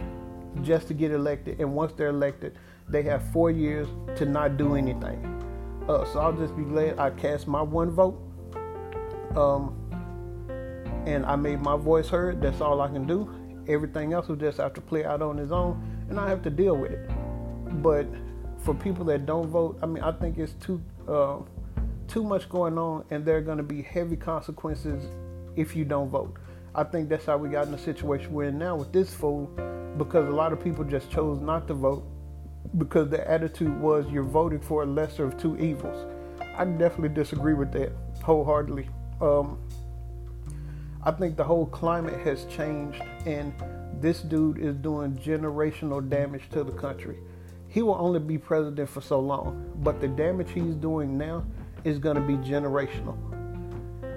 just 0.61 0.87
to 0.87 0.93
get 0.93 1.11
elected. 1.11 1.59
And 1.59 1.73
once 1.73 1.93
they're 1.93 2.09
elected, 2.09 2.57
they 2.87 3.01
have 3.03 3.23
four 3.31 3.49
years 3.49 3.87
to 4.15 4.25
not 4.25 4.57
do 4.57 4.75
anything. 4.75 5.29
Uh, 5.89 6.05
so 6.05 6.19
I'll 6.19 6.33
just 6.33 6.55
be 6.55 6.63
glad 6.63 6.99
I 6.99 7.09
cast 7.09 7.47
my 7.47 7.61
one 7.61 7.91
vote. 7.91 8.21
Um, 9.35 9.79
and 11.05 11.25
I 11.25 11.35
made 11.35 11.59
my 11.59 11.75
voice 11.75 12.07
heard. 12.07 12.41
That's 12.41 12.61
all 12.61 12.79
I 12.79 12.87
can 12.87 13.05
do. 13.05 13.29
Everything 13.67 14.13
else 14.13 14.27
will 14.27 14.35
just 14.35 14.59
have 14.59 14.73
to 14.75 14.81
play 14.81 15.03
out 15.03 15.21
on 15.21 15.39
its 15.39 15.51
own, 15.51 15.81
and 16.09 16.19
I 16.19 16.29
have 16.29 16.41
to 16.43 16.49
deal 16.49 16.77
with 16.77 16.91
it. 16.91 17.09
But 17.81 18.05
for 18.63 18.73
people 18.73 19.05
that 19.05 19.25
don't 19.25 19.47
vote, 19.47 19.77
I 19.81 19.85
mean, 19.85 20.03
I 20.03 20.11
think 20.11 20.37
it's 20.37 20.53
too 20.53 20.81
uh, 21.07 21.37
too 22.07 22.23
much 22.23 22.49
going 22.49 22.77
on, 22.77 23.03
and 23.11 23.25
there 23.25 23.37
are 23.37 23.41
going 23.41 23.57
to 23.57 23.63
be 23.63 23.81
heavy 23.81 24.15
consequences 24.15 25.03
if 25.55 25.75
you 25.75 25.85
don't 25.85 26.09
vote. 26.09 26.37
I 26.75 26.83
think 26.83 27.09
that's 27.09 27.25
how 27.25 27.37
we 27.37 27.49
got 27.49 27.65
in 27.65 27.71
the 27.71 27.77
situation 27.77 28.33
we're 28.33 28.49
in 28.49 28.57
now 28.57 28.75
with 28.75 28.91
this 28.91 29.13
fool, 29.13 29.51
because 29.97 30.27
a 30.27 30.31
lot 30.31 30.53
of 30.53 30.63
people 30.63 30.83
just 30.83 31.09
chose 31.11 31.39
not 31.39 31.67
to 31.67 31.73
vote 31.73 32.07
because 32.77 33.09
the 33.09 33.29
attitude 33.29 33.79
was 33.79 34.05
you're 34.09 34.23
voting 34.23 34.59
for 34.59 34.83
a 34.83 34.85
lesser 34.85 35.25
of 35.25 35.37
two 35.37 35.57
evils. 35.57 36.07
I 36.55 36.65
definitely 36.65 37.09
disagree 37.09 37.53
with 37.53 37.71
that 37.73 37.91
wholeheartedly. 38.23 38.87
Um, 39.21 39.59
I 41.03 41.11
think 41.11 41.35
the 41.35 41.43
whole 41.43 41.65
climate 41.65 42.19
has 42.21 42.45
changed, 42.45 43.01
and 43.25 43.53
this 43.99 44.21
dude 44.21 44.57
is 44.57 44.75
doing 44.75 45.15
generational 45.17 46.07
damage 46.07 46.49
to 46.51 46.63
the 46.63 46.71
country. 46.71 47.17
He 47.73 47.81
will 47.81 47.95
only 47.95 48.19
be 48.19 48.37
president 48.37 48.87
for 48.87 49.01
so 49.01 49.19
long, 49.19 49.67
but 49.77 49.99
the 49.99 50.07
damage 50.07 50.51
he's 50.51 50.75
doing 50.75 51.17
now 51.17 51.43
is 51.83 51.97
going 51.97 52.15
to 52.15 52.21
be 52.21 52.35
generational. 52.35 53.17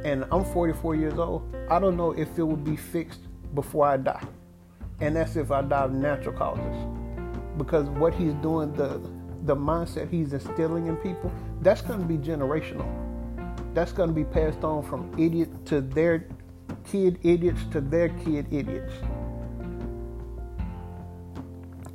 And 0.05 0.27
I'm 0.31 0.45
44 0.45 0.95
years 0.95 1.19
old. 1.19 1.57
I 1.71 1.79
don't 1.79 1.97
know 1.97 2.11
if 2.11 2.39
it 2.39 2.43
will 2.43 2.55
be 2.55 2.77
fixed 2.77 3.21
before 3.55 3.87
I 3.87 3.97
die. 3.97 4.23
And 5.01 5.17
that's 5.17 5.37
if 5.37 5.51
I 5.51 5.63
die 5.63 5.85
of 5.85 5.93
natural 5.93 6.37
causes. 6.37 6.77
Because 7.57 7.89
what 7.89 8.13
he's 8.13 8.35
doing, 8.35 8.75
the 8.75 9.01
the 9.47 9.57
mindset 9.57 10.11
he's 10.11 10.35
instilling 10.35 10.89
in 10.89 10.97
people, 10.97 11.33
that's 11.63 11.81
going 11.81 12.01
to 12.01 12.07
be 12.07 12.19
generational. 12.19 12.87
That's 13.73 13.93
going 13.93 14.11
to 14.11 14.15
be 14.15 14.25
passed 14.25 14.65
on 14.65 14.83
from 14.83 15.11
idiot 15.19 15.65
to 15.67 15.81
their 15.81 16.29
kid 16.85 17.19
idiots 17.23 17.63
to 17.71 17.81
their 17.81 18.11
kid 18.11 18.53
idiots. 18.53 18.93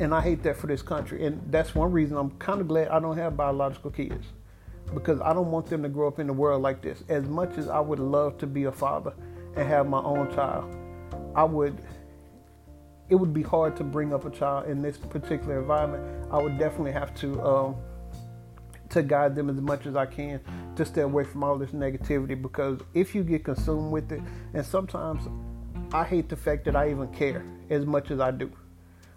And 0.02 0.16
I 0.16 0.20
hate 0.20 0.42
that 0.44 0.58
for 0.58 0.66
this 0.66 0.82
country. 0.82 1.24
And 1.28 1.40
that's 1.52 1.76
one 1.76 1.92
reason 1.92 2.18
I'm 2.18 2.32
kind 2.32 2.60
of 2.60 2.68
glad 2.68 2.88
I 2.88 3.00
don't 3.00 3.18
have 3.18 3.38
biological 3.38 3.92
kids. 3.92 4.26
Because 4.96 5.22
I 5.22 5.32
don't 5.32 5.52
want 5.52 5.68
them 5.68 5.84
to 5.84 5.90
grow 5.90 6.08
up 6.08 6.18
in 6.18 6.26
the 6.26 6.34
world 6.34 6.64
like 6.64 6.82
this. 6.82 7.04
As 7.08 7.24
much 7.26 7.56
as 7.60 7.70
I 7.70 7.80
would 7.80 8.00
love 8.00 8.40
to 8.40 8.48
be 8.48 8.64
a 8.64 8.72
father 8.72 9.14
and 9.56 9.68
have 9.68 9.88
my 9.88 10.00
own 10.00 10.34
child, 10.34 10.76
I 11.36 11.44
would 11.44 11.78
it 13.10 13.16
would 13.16 13.34
be 13.34 13.44
hard 13.44 13.76
to 13.76 13.84
bring 13.84 14.14
up 14.14 14.26
a 14.26 14.30
child 14.32 14.70
in 14.70 14.82
this 14.82 14.98
particular 14.98 15.60
environment. 15.60 16.28
I 16.32 16.42
would 16.42 16.58
definitely 16.58 16.94
have 16.94 17.14
to 17.16 17.42
um, 17.42 17.76
to 18.90 19.04
guide 19.04 19.36
them 19.36 19.50
as 19.50 19.62
much 19.62 19.86
as 19.86 19.96
I 19.96 20.08
can 20.08 20.42
to 20.78 20.84
stay 20.84 21.02
away 21.02 21.26
from 21.26 21.44
all 21.44 21.58
this 21.58 21.72
negativity 21.72 22.42
because 22.42 22.80
if 22.96 23.14
you 23.14 23.24
get 23.24 23.44
consumed 23.44 23.92
with 23.92 24.12
it, 24.12 24.22
and 24.54 24.66
sometimes 24.66 25.28
I 25.94 26.06
hate 26.06 26.28
the 26.28 26.38
fact 26.38 26.66
that 26.66 26.76
I 26.76 26.90
even 26.90 27.08
care 27.10 27.46
as 27.70 27.86
much 27.86 28.10
as 28.10 28.20
I 28.20 28.32
do. 28.32 28.52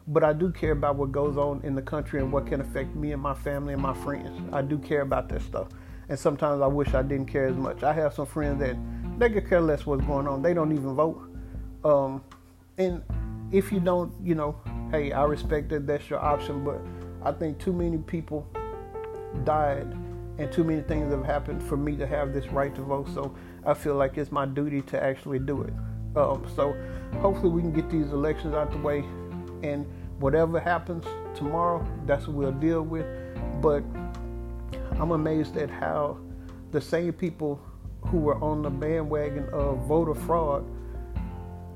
But 0.06 0.22
I 0.22 0.32
do 0.32 0.50
care 0.50 0.72
about 0.72 0.96
what 0.96 1.12
goes 1.12 1.36
on 1.36 1.62
in 1.64 1.74
the 1.74 1.82
country 1.82 2.20
and 2.20 2.30
what 2.30 2.46
can 2.46 2.60
affect 2.60 2.94
me 2.94 3.12
and 3.12 3.22
my 3.22 3.34
family 3.34 3.72
and 3.72 3.82
my 3.82 3.94
friends. 3.94 4.38
I 4.52 4.60
do 4.60 4.78
care 4.78 5.00
about 5.00 5.28
that 5.30 5.42
stuff. 5.42 5.68
And 6.08 6.18
sometimes 6.18 6.60
I 6.60 6.66
wish 6.66 6.92
I 6.92 7.02
didn't 7.02 7.26
care 7.26 7.46
as 7.46 7.56
much. 7.56 7.82
I 7.82 7.92
have 7.94 8.12
some 8.12 8.26
friends 8.26 8.60
that 8.60 8.76
they 9.18 9.30
could 9.30 9.48
care 9.48 9.60
less 9.60 9.86
what's 9.86 10.04
going 10.04 10.26
on. 10.26 10.42
They 10.42 10.52
don't 10.52 10.72
even 10.72 10.94
vote. 10.94 11.22
Um, 11.84 12.22
and 12.76 13.02
if 13.52 13.72
you 13.72 13.80
don't, 13.80 14.12
you 14.22 14.34
know, 14.34 14.56
hey, 14.90 15.12
I 15.12 15.24
respect 15.24 15.70
that 15.70 15.86
that's 15.86 16.10
your 16.10 16.20
option, 16.20 16.64
but 16.64 16.80
I 17.22 17.32
think 17.32 17.58
too 17.58 17.72
many 17.72 17.98
people 17.98 18.46
died 19.44 19.86
and 20.38 20.52
too 20.52 20.64
many 20.64 20.82
things 20.82 21.12
have 21.12 21.24
happened 21.24 21.62
for 21.62 21.76
me 21.76 21.96
to 21.96 22.06
have 22.06 22.32
this 22.32 22.46
right 22.48 22.74
to 22.74 22.82
vote. 22.82 23.08
So 23.14 23.34
I 23.64 23.72
feel 23.72 23.94
like 23.94 24.18
it's 24.18 24.32
my 24.32 24.44
duty 24.44 24.82
to 24.82 25.02
actually 25.02 25.38
do 25.38 25.62
it. 25.62 25.72
Um, 26.16 26.46
so 26.54 26.76
hopefully 27.20 27.50
we 27.50 27.62
can 27.62 27.72
get 27.72 27.88
these 27.90 28.12
elections 28.12 28.54
out 28.54 28.70
the 28.70 28.78
way, 28.78 29.04
and 29.64 29.86
whatever 30.20 30.60
happens 30.60 31.04
tomorrow, 31.34 31.86
that's 32.06 32.26
what 32.26 32.36
we'll 32.36 32.52
deal 32.52 32.82
with. 32.82 33.06
But 33.60 33.82
I'm 35.00 35.10
amazed 35.10 35.56
at 35.56 35.70
how 35.70 36.18
the 36.70 36.80
same 36.80 37.12
people 37.12 37.60
who 38.02 38.18
were 38.18 38.36
on 38.42 38.62
the 38.62 38.70
bandwagon 38.70 39.48
of 39.52 39.78
voter 39.86 40.14
fraud 40.14 40.64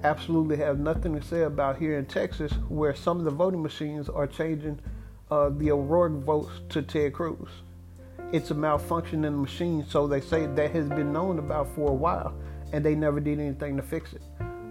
absolutely 0.04 0.57
have 0.57 0.78
nothing 0.78 1.18
to 1.18 1.23
say 1.23 1.42
about 1.42 1.78
here 1.78 1.99
in 1.99 2.07
Texas, 2.07 2.52
where 2.68 2.95
some 2.95 3.18
of 3.18 3.25
the 3.25 3.30
voting 3.30 3.62
machines 3.62 4.09
are 4.09 4.26
changing 4.26 4.78
uh, 5.30 5.50
the 5.50 5.71
O'Rourke 5.73 6.12
votes 6.25 6.52
to 6.68 6.83
Ted 6.83 7.14
Cruz. 7.14 7.49
It's 8.33 8.50
a 8.50 8.54
malfunction 8.54 9.25
in 9.25 9.33
the 9.33 9.38
machine, 9.38 9.85
so 9.88 10.07
they 10.07 10.21
say 10.21 10.47
that 10.47 10.71
has 10.73 10.88
been 10.88 11.12
known 11.12 11.38
about 11.38 11.75
for 11.75 11.90
a 11.90 11.95
while, 11.95 12.35
and 12.73 12.85
they 12.85 12.95
never 12.95 13.21
did 13.21 13.40
anything 13.40 13.76
to 13.76 13.83
fix 13.83 14.12
it. 14.12 14.23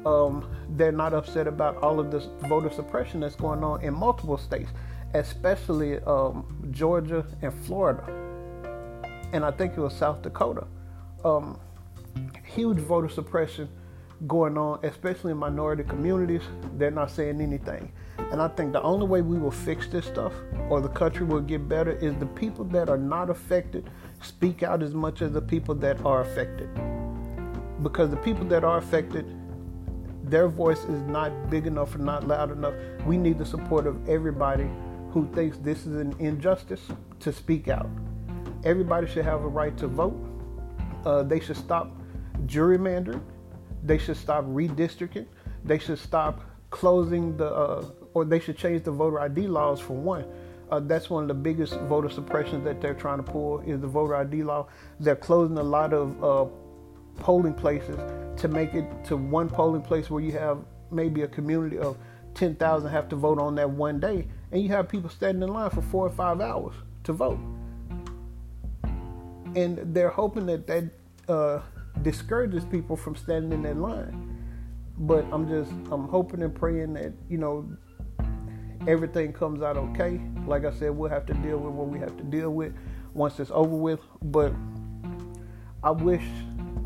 Um, 0.08 0.50
they're 0.78 0.94
not 0.94 1.14
upset 1.14 1.48
about 1.48 1.76
all 1.78 2.00
of 2.00 2.12
this 2.12 2.28
voter 2.48 2.70
suppression 2.70 3.20
that's 3.20 3.36
going 3.36 3.62
on 3.62 3.82
in 3.82 3.94
multiple 3.94 4.38
states, 4.38 4.70
especially 5.14 6.00
um, 6.04 6.70
Georgia 6.72 7.26
and 7.42 7.54
Florida, 7.66 8.04
and 9.34 9.44
I 9.44 9.52
think 9.52 9.74
it 9.76 9.82
was 9.82 9.94
South 9.94 10.22
Dakota. 10.22 10.66
Um, 11.26 11.60
huge 12.46 12.78
voter 12.78 13.10
suppression 13.10 13.68
going 14.28 14.58
on, 14.58 14.80
especially 14.84 15.32
in 15.32 15.38
minority 15.38 15.84
communities. 15.84 16.42
They're 16.78 16.90
not 16.90 17.12
saying 17.12 17.42
anything. 17.42 17.92
And 18.32 18.42
I 18.42 18.48
think 18.48 18.72
the 18.72 18.82
only 18.82 19.06
way 19.06 19.22
we 19.22 19.38
will 19.38 19.52
fix 19.52 19.88
this 19.88 20.06
stuff 20.06 20.34
or 20.70 20.80
the 20.80 20.90
country 20.90 21.26
will 21.26 21.42
get 21.42 21.68
better 21.68 21.92
is 21.92 22.16
the 22.16 22.26
people 22.26 22.66
that 22.66 22.90
are 22.90 22.98
not 22.98 23.30
affected 23.30 23.90
speak 24.22 24.64
out 24.64 24.82
as 24.82 24.94
much 24.94 25.22
as 25.22 25.34
the 25.34 25.42
people 25.42 25.76
that 25.76 26.04
are 26.06 26.22
affected. 26.22 26.70
Because 27.84 28.10
the 28.10 28.18
people 28.18 28.46
that 28.46 28.64
are 28.64 28.78
affected, 28.80 29.37
their 30.30 30.48
voice 30.48 30.84
is 30.84 31.02
not 31.04 31.50
big 31.50 31.68
enough 31.68 31.96
or 31.96 32.00
not 32.00 32.28
loud 32.28 32.52
enough. 32.52 32.74
We 33.06 33.18
need 33.18 33.38
the 33.38 33.46
support 33.46 33.88
of 33.88 34.10
everybody 34.10 34.70
who 35.12 35.28
thinks 35.34 35.58
this 35.58 35.86
is 35.86 35.96
an 35.96 36.16
injustice 36.20 36.82
to 37.20 37.32
speak 37.32 37.68
out. 37.68 37.90
Everybody 38.64 39.08
should 39.08 39.26
have 39.26 39.44
a 39.44 39.48
right 39.48 39.76
to 39.78 39.88
vote. 39.88 40.18
Uh, 41.06 41.24
they 41.24 41.40
should 41.40 41.58
stop 41.58 41.92
gerrymandering. 42.46 43.22
They 43.84 43.98
should 43.98 44.18
stop 44.18 44.44
redistricting. 44.46 45.28
They 45.64 45.80
should 45.80 46.00
stop 46.00 46.42
closing 46.70 47.38
the 47.38 47.48
uh, 47.48 47.86
or 48.14 48.26
they 48.26 48.40
should 48.40 48.58
change 48.58 48.84
the 48.84 48.92
voter 48.92 49.20
ID 49.20 49.48
laws 49.48 49.80
for 49.80 49.94
one. 49.94 50.26
Uh, 50.70 50.82
that's 50.82 51.10
one 51.10 51.24
of 51.24 51.28
the 51.30 51.34
biggest 51.34 51.80
voter 51.82 52.10
suppressions 52.10 52.64
that 52.66 52.82
they're 52.82 52.94
trying 52.94 53.18
to 53.18 53.24
pull 53.24 53.60
is 53.62 53.80
the 53.80 53.88
voter 53.88 54.16
ID 54.16 54.44
law. 54.44 54.68
They're 55.00 55.16
closing 55.16 55.58
a 55.58 55.64
lot 55.64 55.94
of 55.94 56.24
uh, 56.24 56.46
polling 57.18 57.54
places 57.54 57.98
to 58.42 58.48
make 58.48 58.74
it 58.74 58.86
to 59.06 59.18
one 59.18 59.50
polling 59.50 59.82
place 59.82 60.10
where 60.10 60.24
you 60.24 60.32
have 60.34 60.60
maybe 60.92 61.24
a 61.24 61.28
community 61.28 61.78
of 61.78 61.98
10,000 62.36 62.90
have 62.92 63.10
to 63.10 63.16
vote 63.16 63.40
on 63.40 63.56
that 63.56 63.70
one 63.70 64.00
day, 64.00 64.28
and 64.52 64.62
you 64.62 64.70
have 64.70 64.88
people 64.88 65.10
standing 65.10 65.44
in 65.44 65.54
line 65.54 65.70
for 65.70 65.82
four 65.82 66.06
or 66.06 66.12
five 66.12 66.40
hours 66.42 66.76
to 67.04 67.14
vote. 67.14 67.40
and 69.58 69.80
they're 69.94 70.10
hoping 70.10 70.46
that 70.46 70.68
that 70.68 70.86
uh, 71.28 71.62
discourages 72.04 72.64
people 72.66 72.96
from 72.96 73.16
standing 73.16 73.52
in 73.52 73.64
that 73.64 73.78
line. 73.78 74.38
But 75.00 75.26
I'm 75.32 75.48
just 75.50 75.72
I'm 75.92 76.08
hoping 76.08 76.44
and 76.44 76.54
praying 76.54 76.94
that 76.94 77.14
you 77.30 77.38
know 77.38 77.70
everything 78.88 79.34
comes 79.34 79.62
out 79.62 79.78
okay. 79.78 80.22
Like 80.46 80.66
I 80.66 80.72
said, 80.72 80.92
we'll 80.92 81.10
have 81.10 81.26
to 81.28 81.34
deal 81.34 81.58
with 81.58 81.74
what 81.74 81.88
we 81.88 82.00
have 82.00 82.16
to 82.18 82.24
deal 82.24 82.52
with 82.52 82.74
once 83.14 83.40
it's 83.40 83.52
over 83.52 83.76
with. 83.76 84.00
But 84.22 84.54
I 85.84 85.92
wish 85.92 86.24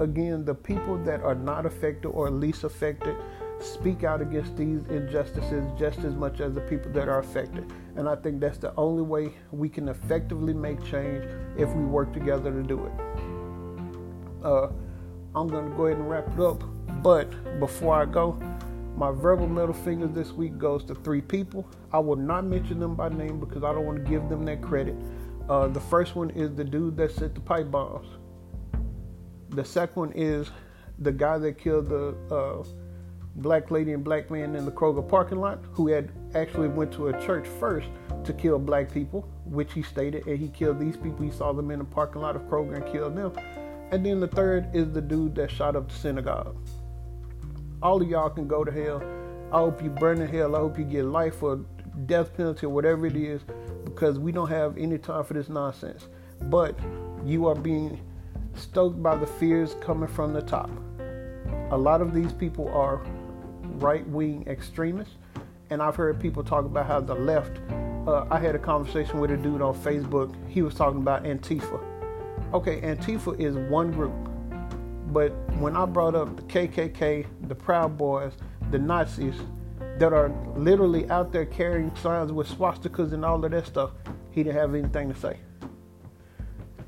again 0.02 0.44
the 0.44 0.54
people 0.54 0.98
that 1.04 1.22
are 1.22 1.36
not 1.36 1.66
affected 1.66 2.10
or 2.10 2.30
least 2.30 2.64
affected 2.64 3.16
speak 3.60 4.04
out 4.04 4.22
against 4.22 4.58
these 4.58 4.84
injustices 4.88 5.64
just 5.78 6.00
as 6.00 6.16
much 6.16 6.40
as 6.42 6.54
the 6.54 6.62
people 6.62 6.92
that 6.92 7.08
are 7.08 7.20
affected. 7.20 7.72
And 7.96 8.10
I 8.10 8.16
think 8.16 8.40
that's 8.40 8.58
the 8.58 8.74
only 8.76 9.04
way 9.04 9.34
we 9.52 9.70
can 9.70 9.88
effectively 9.88 10.54
make 10.54 10.84
change 10.84 11.24
if 11.58 11.70
we 11.74 11.84
work 11.84 12.12
together 12.12 12.52
to 12.52 12.64
do 12.64 12.86
it. 12.86 12.92
Uh, 14.44 14.70
I'm 15.36 15.48
going 15.48 15.70
to 15.70 15.78
go 15.78 15.86
ahead 15.86 16.00
and 16.00 16.10
wrap 16.10 16.28
it 16.28 16.40
up. 16.40 16.64
But 17.04 17.60
before 17.60 18.02
I 18.02 18.06
go, 18.06 18.40
my 18.96 19.12
verbal 19.12 19.48
middle 19.48 19.74
finger 19.74 20.08
this 20.08 20.32
week 20.32 20.58
goes 20.58 20.84
to 20.86 20.96
three 20.96 21.22
people. 21.22 21.68
I 21.94 22.00
will 22.00 22.16
not 22.16 22.46
mention 22.46 22.80
them 22.80 22.96
by 22.96 23.10
name 23.10 23.40
because 23.40 23.64
I 23.64 23.74
don't 23.74 23.86
want 23.86 24.04
to 24.04 24.10
give 24.10 24.28
them 24.28 24.44
that 24.46 24.62
credit. 24.62 24.96
Uh, 25.48 25.68
the 25.68 25.80
first 25.80 26.16
one 26.16 26.30
is 26.32 26.54
the 26.56 26.64
dude 26.64 26.98
that 26.98 27.12
set 27.12 27.36
the 27.36 27.42
pipe 27.42 27.70
bombs. 27.72 28.08
The 29.52 29.66
second 29.66 29.96
one 30.00 30.12
is 30.14 30.50
the 31.00 31.12
guy 31.12 31.38
that 31.38 31.58
killed 31.58 31.90
the 31.90 32.16
uh, 32.34 32.64
black 33.36 33.70
lady 33.70 33.92
and 33.92 34.04
black 34.04 34.32
man 34.32 34.56
in 34.56 34.66
the 34.66 34.72
Kroger 34.72 35.08
parking 35.08 35.40
lot 35.40 35.60
who 35.74 35.90
had 35.90 36.10
actually 36.36 36.70
went 36.70 36.92
to 36.94 37.10
a 37.10 37.22
church 37.26 37.48
first 37.60 37.90
to 38.24 38.32
kill 38.32 38.60
black 38.60 38.94
people, 38.94 39.28
which 39.46 39.74
he 39.74 39.84
stated, 39.84 40.26
and 40.26 40.38
he 40.38 40.48
killed 40.48 40.80
these 40.80 40.96
people. 40.96 41.26
He 41.26 41.32
saw 41.32 41.52
them 41.52 41.70
in 41.70 41.80
the 41.80 41.86
parking 41.86 42.22
lot 42.22 42.38
of 42.38 42.44
Kroger 42.44 42.76
and 42.76 42.86
killed 42.92 43.16
them. 43.16 43.34
And 43.92 44.06
then 44.06 44.22
the 44.22 44.28
third 44.28 44.74
is 44.74 44.90
the 44.92 45.02
dude 45.02 45.36
that 45.36 45.52
shot 45.52 45.76
up 45.76 45.90
the 45.90 45.96
synagogue. 45.96 46.56
All 47.84 48.02
of 48.02 48.08
y'all 48.08 48.30
can 48.30 48.48
go 48.48 48.64
to 48.64 48.72
hell. 48.72 49.04
I 49.52 49.58
hope 49.58 49.84
you 49.84 49.90
burn 49.90 50.22
in 50.22 50.30
hell. 50.30 50.56
I 50.56 50.60
hope 50.60 50.80
you 50.80 50.86
get 50.86 51.04
life 51.04 51.44
or 51.44 51.66
death 52.06 52.34
penalty 52.38 52.68
or 52.68 52.70
whatever 52.70 53.06
it 53.06 53.18
is, 53.18 53.42
because 53.84 54.18
we 54.18 54.32
don't 54.32 54.48
have 54.48 54.78
any 54.78 54.98
time 54.98 55.26
for 55.26 55.34
this 55.34 55.50
nonsense. 55.50 56.08
But 56.44 56.80
you 57.26 57.48
are 57.48 57.56
being 57.56 58.00
stoked 58.56 59.02
by 59.02 59.16
the 59.16 59.28
fears 59.28 59.76
coming 59.82 60.08
from 60.08 60.34
the 60.34 60.42
top. 60.42 60.70
A 61.72 61.78
lot 61.78 62.02
of 62.02 62.14
these 62.14 62.34
people 62.34 62.68
are 62.70 63.02
right 63.82 64.08
wing 64.08 64.44
extremists. 64.48 65.16
And 65.70 65.82
I've 65.82 65.96
heard 65.96 66.20
people 66.20 66.44
talk 66.44 66.66
about 66.66 66.86
how 66.86 67.00
the 67.00 67.16
left. 67.16 67.60
Uh, 68.06 68.26
I 68.30 68.40
had 68.40 68.56
a 68.56 68.60
conversation 68.60 69.20
with 69.20 69.32
a 69.32 69.38
dude 69.38 69.62
on 69.62 69.74
Facebook. 69.76 70.36
He 70.50 70.62
was 70.62 70.74
talking 70.74 71.00
about 71.00 71.24
Antifa. 71.24 71.82
Okay, 72.54 72.82
Antifa 72.82 73.40
is 73.40 73.56
one 73.70 73.92
group. 73.92 74.14
But 75.08 75.30
when 75.60 75.76
I 75.78 75.86
brought 75.86 76.16
up 76.16 76.36
the 76.36 76.44
KKK, 76.44 77.26
the 77.48 77.56
Proud 77.56 77.98
Boys, 77.98 78.34
the 78.70 78.80
Nazis 78.80 79.36
that 79.98 80.14
are 80.14 80.30
literally 80.56 81.10
out 81.10 81.32
there 81.32 81.46
carrying 81.46 81.96
signs 81.96 82.32
with 82.32 82.50
swastikas 82.50 83.14
and 83.14 83.24
all 83.24 83.44
of 83.44 83.52
that 83.52 83.66
stuff, 83.66 83.92
he 84.32 84.44
didn't 84.44 84.58
have 84.58 84.76
anything 84.76 85.14
to 85.14 85.20
say. 85.20 85.38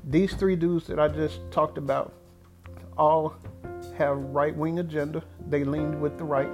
These 0.06 0.34
three 0.34 0.56
dudes 0.56 0.86
that 0.88 0.98
I 0.98 1.08
just 1.08 1.40
talked 1.50 1.78
about 1.78 2.14
all 2.96 3.36
have 3.96 4.16
right 4.16 4.54
wing 4.54 4.78
agenda. 4.78 5.22
They 5.48 5.64
leaned 5.64 6.00
with 6.00 6.18
the 6.18 6.24
right 6.24 6.50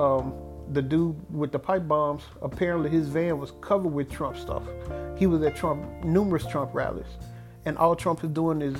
um, 0.00 0.32
the 0.72 0.82
dude 0.82 1.16
with 1.34 1.52
the 1.52 1.58
pipe 1.58 1.88
bombs, 1.88 2.22
apparently 2.42 2.90
his 2.90 3.08
van 3.08 3.38
was 3.38 3.52
covered 3.60 3.88
with 3.88 4.10
Trump 4.10 4.36
stuff. 4.36 4.62
He 5.16 5.26
was 5.26 5.42
at 5.42 5.56
Trump 5.56 5.84
numerous 6.04 6.46
Trump 6.46 6.74
rallies, 6.74 7.18
and 7.64 7.76
all 7.76 7.96
Trump 7.96 8.24
is 8.24 8.30
doing 8.30 8.62
is 8.62 8.76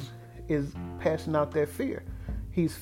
is 0.49 0.73
passing 1.01 1.37
out 1.37 1.51
that 1.53 1.69
fear. 1.69 2.05
He's 2.51 2.79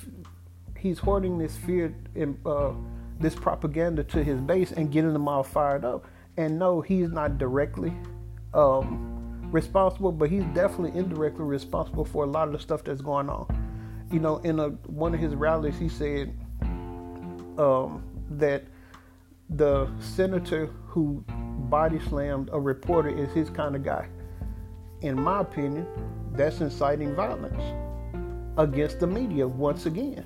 he's 0.77 0.99
hoarding 0.99 1.39
this 1.39 1.57
fear 1.57 1.95
and 2.15 2.39
uh, 2.47 2.73
this 3.19 3.35
propaganda 3.35 4.05
to 4.05 4.23
his 4.23 4.41
base 4.41 4.73
and 4.73 4.93
getting 4.93 5.13
them 5.13 5.29
all 5.29 5.43
fired 5.43 5.85
up. 5.85 6.07
And 6.37 6.59
no, 6.59 6.81
he's 6.81 7.11
not 7.11 7.39
directly 7.39 7.93
um, 8.55 9.18
responsible, 9.51 10.13
but 10.13 10.31
he's 10.31 10.45
definitely 10.55 10.99
indirectly 10.99 11.45
responsible 11.45 12.05
for 12.05 12.25
a 12.25 12.27
lot 12.27 12.49
of 12.49 12.53
the 12.53 12.59
stuff 12.59 12.85
that's 12.85 13.01
going 13.01 13.29
on. 13.29 13.47
You 14.11 14.21
know, 14.21 14.39
in 14.39 14.59
a, 14.59 14.69
one 14.87 15.15
of 15.15 15.21
his 15.21 15.35
rallies, 15.35 15.79
he 15.79 15.89
said. 15.89 16.39
Um, 17.59 18.05
that 18.31 18.65
the 19.51 19.89
senator 19.99 20.67
who 20.87 21.25
body 21.71 21.99
slammed 22.09 22.51
a 22.53 22.61
reporter 22.61 23.09
is 23.09 23.33
his 23.33 23.51
kind 23.51 23.75
of 23.75 23.83
guy. 23.83 24.09
In 25.01 25.21
my 25.21 25.41
opinion, 25.41 25.87
that's 26.33 26.61
inciting 26.61 27.15
violence 27.15 27.63
against 28.59 29.01
the 29.01 29.07
media 29.07 29.47
once 29.47 29.87
again. 29.87 30.25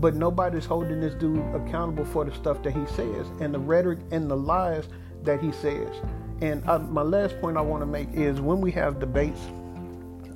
But 0.00 0.14
nobody's 0.14 0.64
holding 0.64 1.00
this 1.00 1.14
dude 1.14 1.38
accountable 1.54 2.04
for 2.04 2.24
the 2.24 2.34
stuff 2.34 2.62
that 2.62 2.72
he 2.72 2.86
says 2.94 3.26
and 3.40 3.54
the 3.54 3.58
rhetoric 3.58 3.98
and 4.10 4.30
the 4.30 4.36
lies 4.36 4.88
that 5.22 5.40
he 5.40 5.52
says. 5.52 5.94
And 6.40 6.68
I, 6.68 6.78
my 6.78 7.02
last 7.02 7.40
point 7.40 7.56
I 7.56 7.60
want 7.60 7.82
to 7.82 7.86
make 7.86 8.12
is 8.12 8.40
when 8.40 8.60
we 8.60 8.70
have 8.72 9.00
debates, 9.00 9.40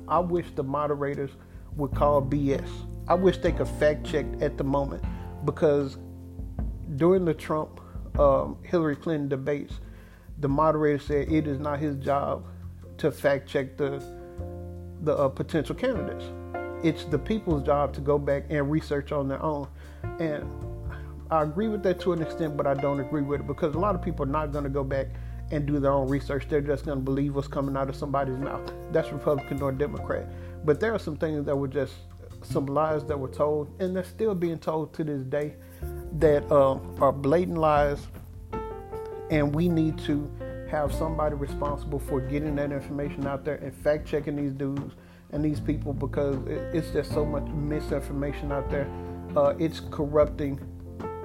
I 0.07 0.19
wish 0.19 0.45
the 0.55 0.63
moderators 0.63 1.31
would 1.75 1.95
call 1.95 2.21
BS. 2.21 2.67
I 3.07 3.13
wish 3.13 3.37
they 3.37 3.51
could 3.51 3.67
fact 3.67 4.05
check 4.05 4.25
at 4.41 4.57
the 4.57 4.63
moment 4.63 5.03
because 5.45 5.97
during 6.95 7.25
the 7.25 7.33
Trump 7.33 7.79
um, 8.19 8.57
Hillary 8.63 8.95
Clinton 8.95 9.29
debates, 9.29 9.79
the 10.39 10.47
moderator 10.47 10.99
said 10.99 11.31
it 11.31 11.47
is 11.47 11.59
not 11.59 11.79
his 11.79 11.95
job 11.97 12.45
to 12.97 13.11
fact 13.11 13.47
check 13.47 13.77
the 13.77 14.03
the 15.01 15.13
uh, 15.17 15.27
potential 15.27 15.75
candidates. 15.75 16.25
It's 16.83 17.05
the 17.05 17.19
people's 17.19 17.63
job 17.63 17.93
to 17.93 18.01
go 18.01 18.17
back 18.17 18.45
and 18.49 18.69
research 18.71 19.11
on 19.11 19.27
their 19.27 19.41
own. 19.41 19.67
And 20.19 20.49
I 21.33 21.41
agree 21.41 21.67
with 21.67 21.81
that 21.81 21.99
to 22.01 22.13
an 22.13 22.21
extent, 22.21 22.55
but 22.55 22.67
I 22.67 22.75
don't 22.75 22.99
agree 22.99 23.23
with 23.23 23.39
it 23.39 23.47
because 23.47 23.73
a 23.73 23.79
lot 23.79 23.95
of 23.95 24.03
people 24.03 24.23
are 24.23 24.29
not 24.29 24.51
going 24.51 24.65
to 24.65 24.69
go 24.69 24.83
back 24.83 25.07
and 25.49 25.65
do 25.65 25.79
their 25.79 25.91
own 25.91 26.07
research. 26.07 26.47
They're 26.47 26.61
just 26.61 26.85
going 26.85 26.99
to 26.99 27.03
believe 27.03 27.33
what's 27.33 27.47
coming 27.47 27.75
out 27.75 27.89
of 27.89 27.95
somebody's 27.95 28.37
mouth. 28.37 28.71
That's 28.91 29.11
Republican 29.11 29.59
or 29.63 29.71
Democrat. 29.71 30.27
But 30.63 30.79
there 30.79 30.93
are 30.93 30.99
some 30.99 31.17
things 31.17 31.43
that 31.47 31.55
were 31.55 31.67
just 31.67 31.93
some 32.43 32.67
lies 32.67 33.03
that 33.05 33.19
were 33.19 33.29
told, 33.29 33.73
and 33.81 33.95
they're 33.95 34.03
still 34.03 34.35
being 34.35 34.59
told 34.59 34.93
to 34.93 35.03
this 35.03 35.23
day 35.23 35.55
that 36.19 36.43
uh, 36.51 36.77
are 37.01 37.11
blatant 37.11 37.57
lies, 37.57 38.05
and 39.31 39.55
we 39.55 39.67
need 39.67 39.97
to 39.99 40.29
have 40.69 40.93
somebody 40.93 41.33
responsible 41.33 41.97
for 41.97 42.21
getting 42.21 42.55
that 42.57 42.71
information 42.71 43.25
out 43.25 43.43
there 43.43 43.55
and 43.55 43.73
fact 43.73 44.07
checking 44.07 44.35
these 44.35 44.53
dudes 44.53 44.93
and 45.31 45.43
these 45.43 45.59
people 45.59 45.93
because 45.93 46.37
it's 46.47 46.91
just 46.91 47.11
so 47.11 47.25
much 47.25 47.45
misinformation 47.45 48.51
out 48.51 48.69
there. 48.69 48.87
Uh, 49.35 49.55
it's 49.57 49.79
corrupting 49.89 50.59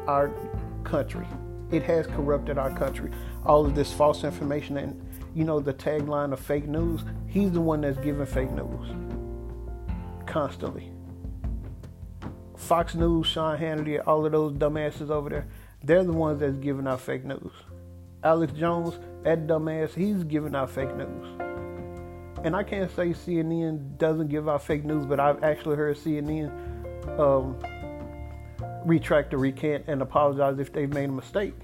our 0.09 0.33
country. 0.83 1.27
It 1.71 1.83
has 1.85 2.07
corrupted 2.07 2.59
our 2.59 2.77
country. 2.77 3.13
All 3.45 3.65
of 3.65 3.75
this 3.75 3.93
false 3.93 4.25
information 4.25 4.79
and 4.79 5.01
you 5.35 5.45
know 5.45 5.61
the 5.61 5.75
tagline 5.75 6.33
of 6.33 6.41
fake 6.41 6.67
news. 6.67 7.03
He's 7.27 7.53
the 7.53 7.61
one 7.61 7.83
that's 7.83 7.99
giving 7.99 8.27
fake 8.27 8.51
news 8.51 8.89
constantly. 10.27 10.91
Fox 12.57 12.95
News, 12.95 13.27
Sean 13.27 13.57
Hannity, 13.57 14.03
all 14.07 14.27
of 14.27 14.33
those 14.33 14.53
dumbasses 14.53 15.11
over 15.11 15.31
there, 15.31 15.47
they're 15.83 16.05
the 16.05 16.13
ones 16.13 16.41
that's 16.41 16.57
giving 16.57 16.87
out 16.87 17.01
fake 17.01 17.25
news. 17.25 17.53
Alex 18.25 18.53
Jones, 18.53 18.99
that 19.23 19.47
dumbass, 19.47 19.95
he's 19.95 20.25
giving 20.25 20.55
out 20.55 20.71
fake 20.71 20.95
news. 20.97 21.27
And 22.45 22.55
I 22.55 22.63
can't 22.63 22.91
say 22.95 23.11
CNN 23.11 23.97
doesn't 23.97 24.29
give 24.29 24.49
out 24.49 24.63
fake 24.63 24.85
news, 24.85 25.07
but 25.07 25.19
I've 25.21 25.43
actually 25.43 25.77
heard 25.77 25.97
CNN 25.97 26.51
um, 27.19 27.59
retract 28.85 29.35
or 29.35 29.39
recant 29.39 29.85
and 29.87 30.03
apologize 30.03 30.59
if 30.59 30.73
they've 30.73 30.93
made 30.93 31.09
a 31.09 31.13
mistake 31.13 31.55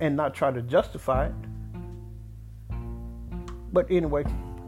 and 0.00 0.16
not 0.16 0.34
try 0.34 0.50
to 0.50 0.62
justify 0.62 1.26
it. 1.26 1.34
But 3.72 3.86
anyway, 3.90 4.24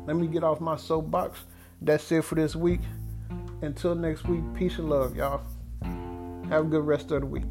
let 0.07 0.17
me 0.17 0.27
get 0.27 0.45
off 0.45 0.61
my 0.61 0.77
soapbox. 0.77 1.41
That's 1.81 2.11
it 2.13 2.25
for 2.25 2.35
this 2.35 2.55
week. 2.55 2.81
Until 3.63 3.95
next 3.95 4.27
week, 4.27 4.43
peace 4.55 4.79
and 4.79 4.91
love, 4.91 5.17
y'all. 5.17 5.43
Have 6.49 6.67
a 6.67 6.69
good 6.69 6.87
rest 6.87 7.11
of 7.13 7.21
the 7.21 7.27
week. 7.27 7.45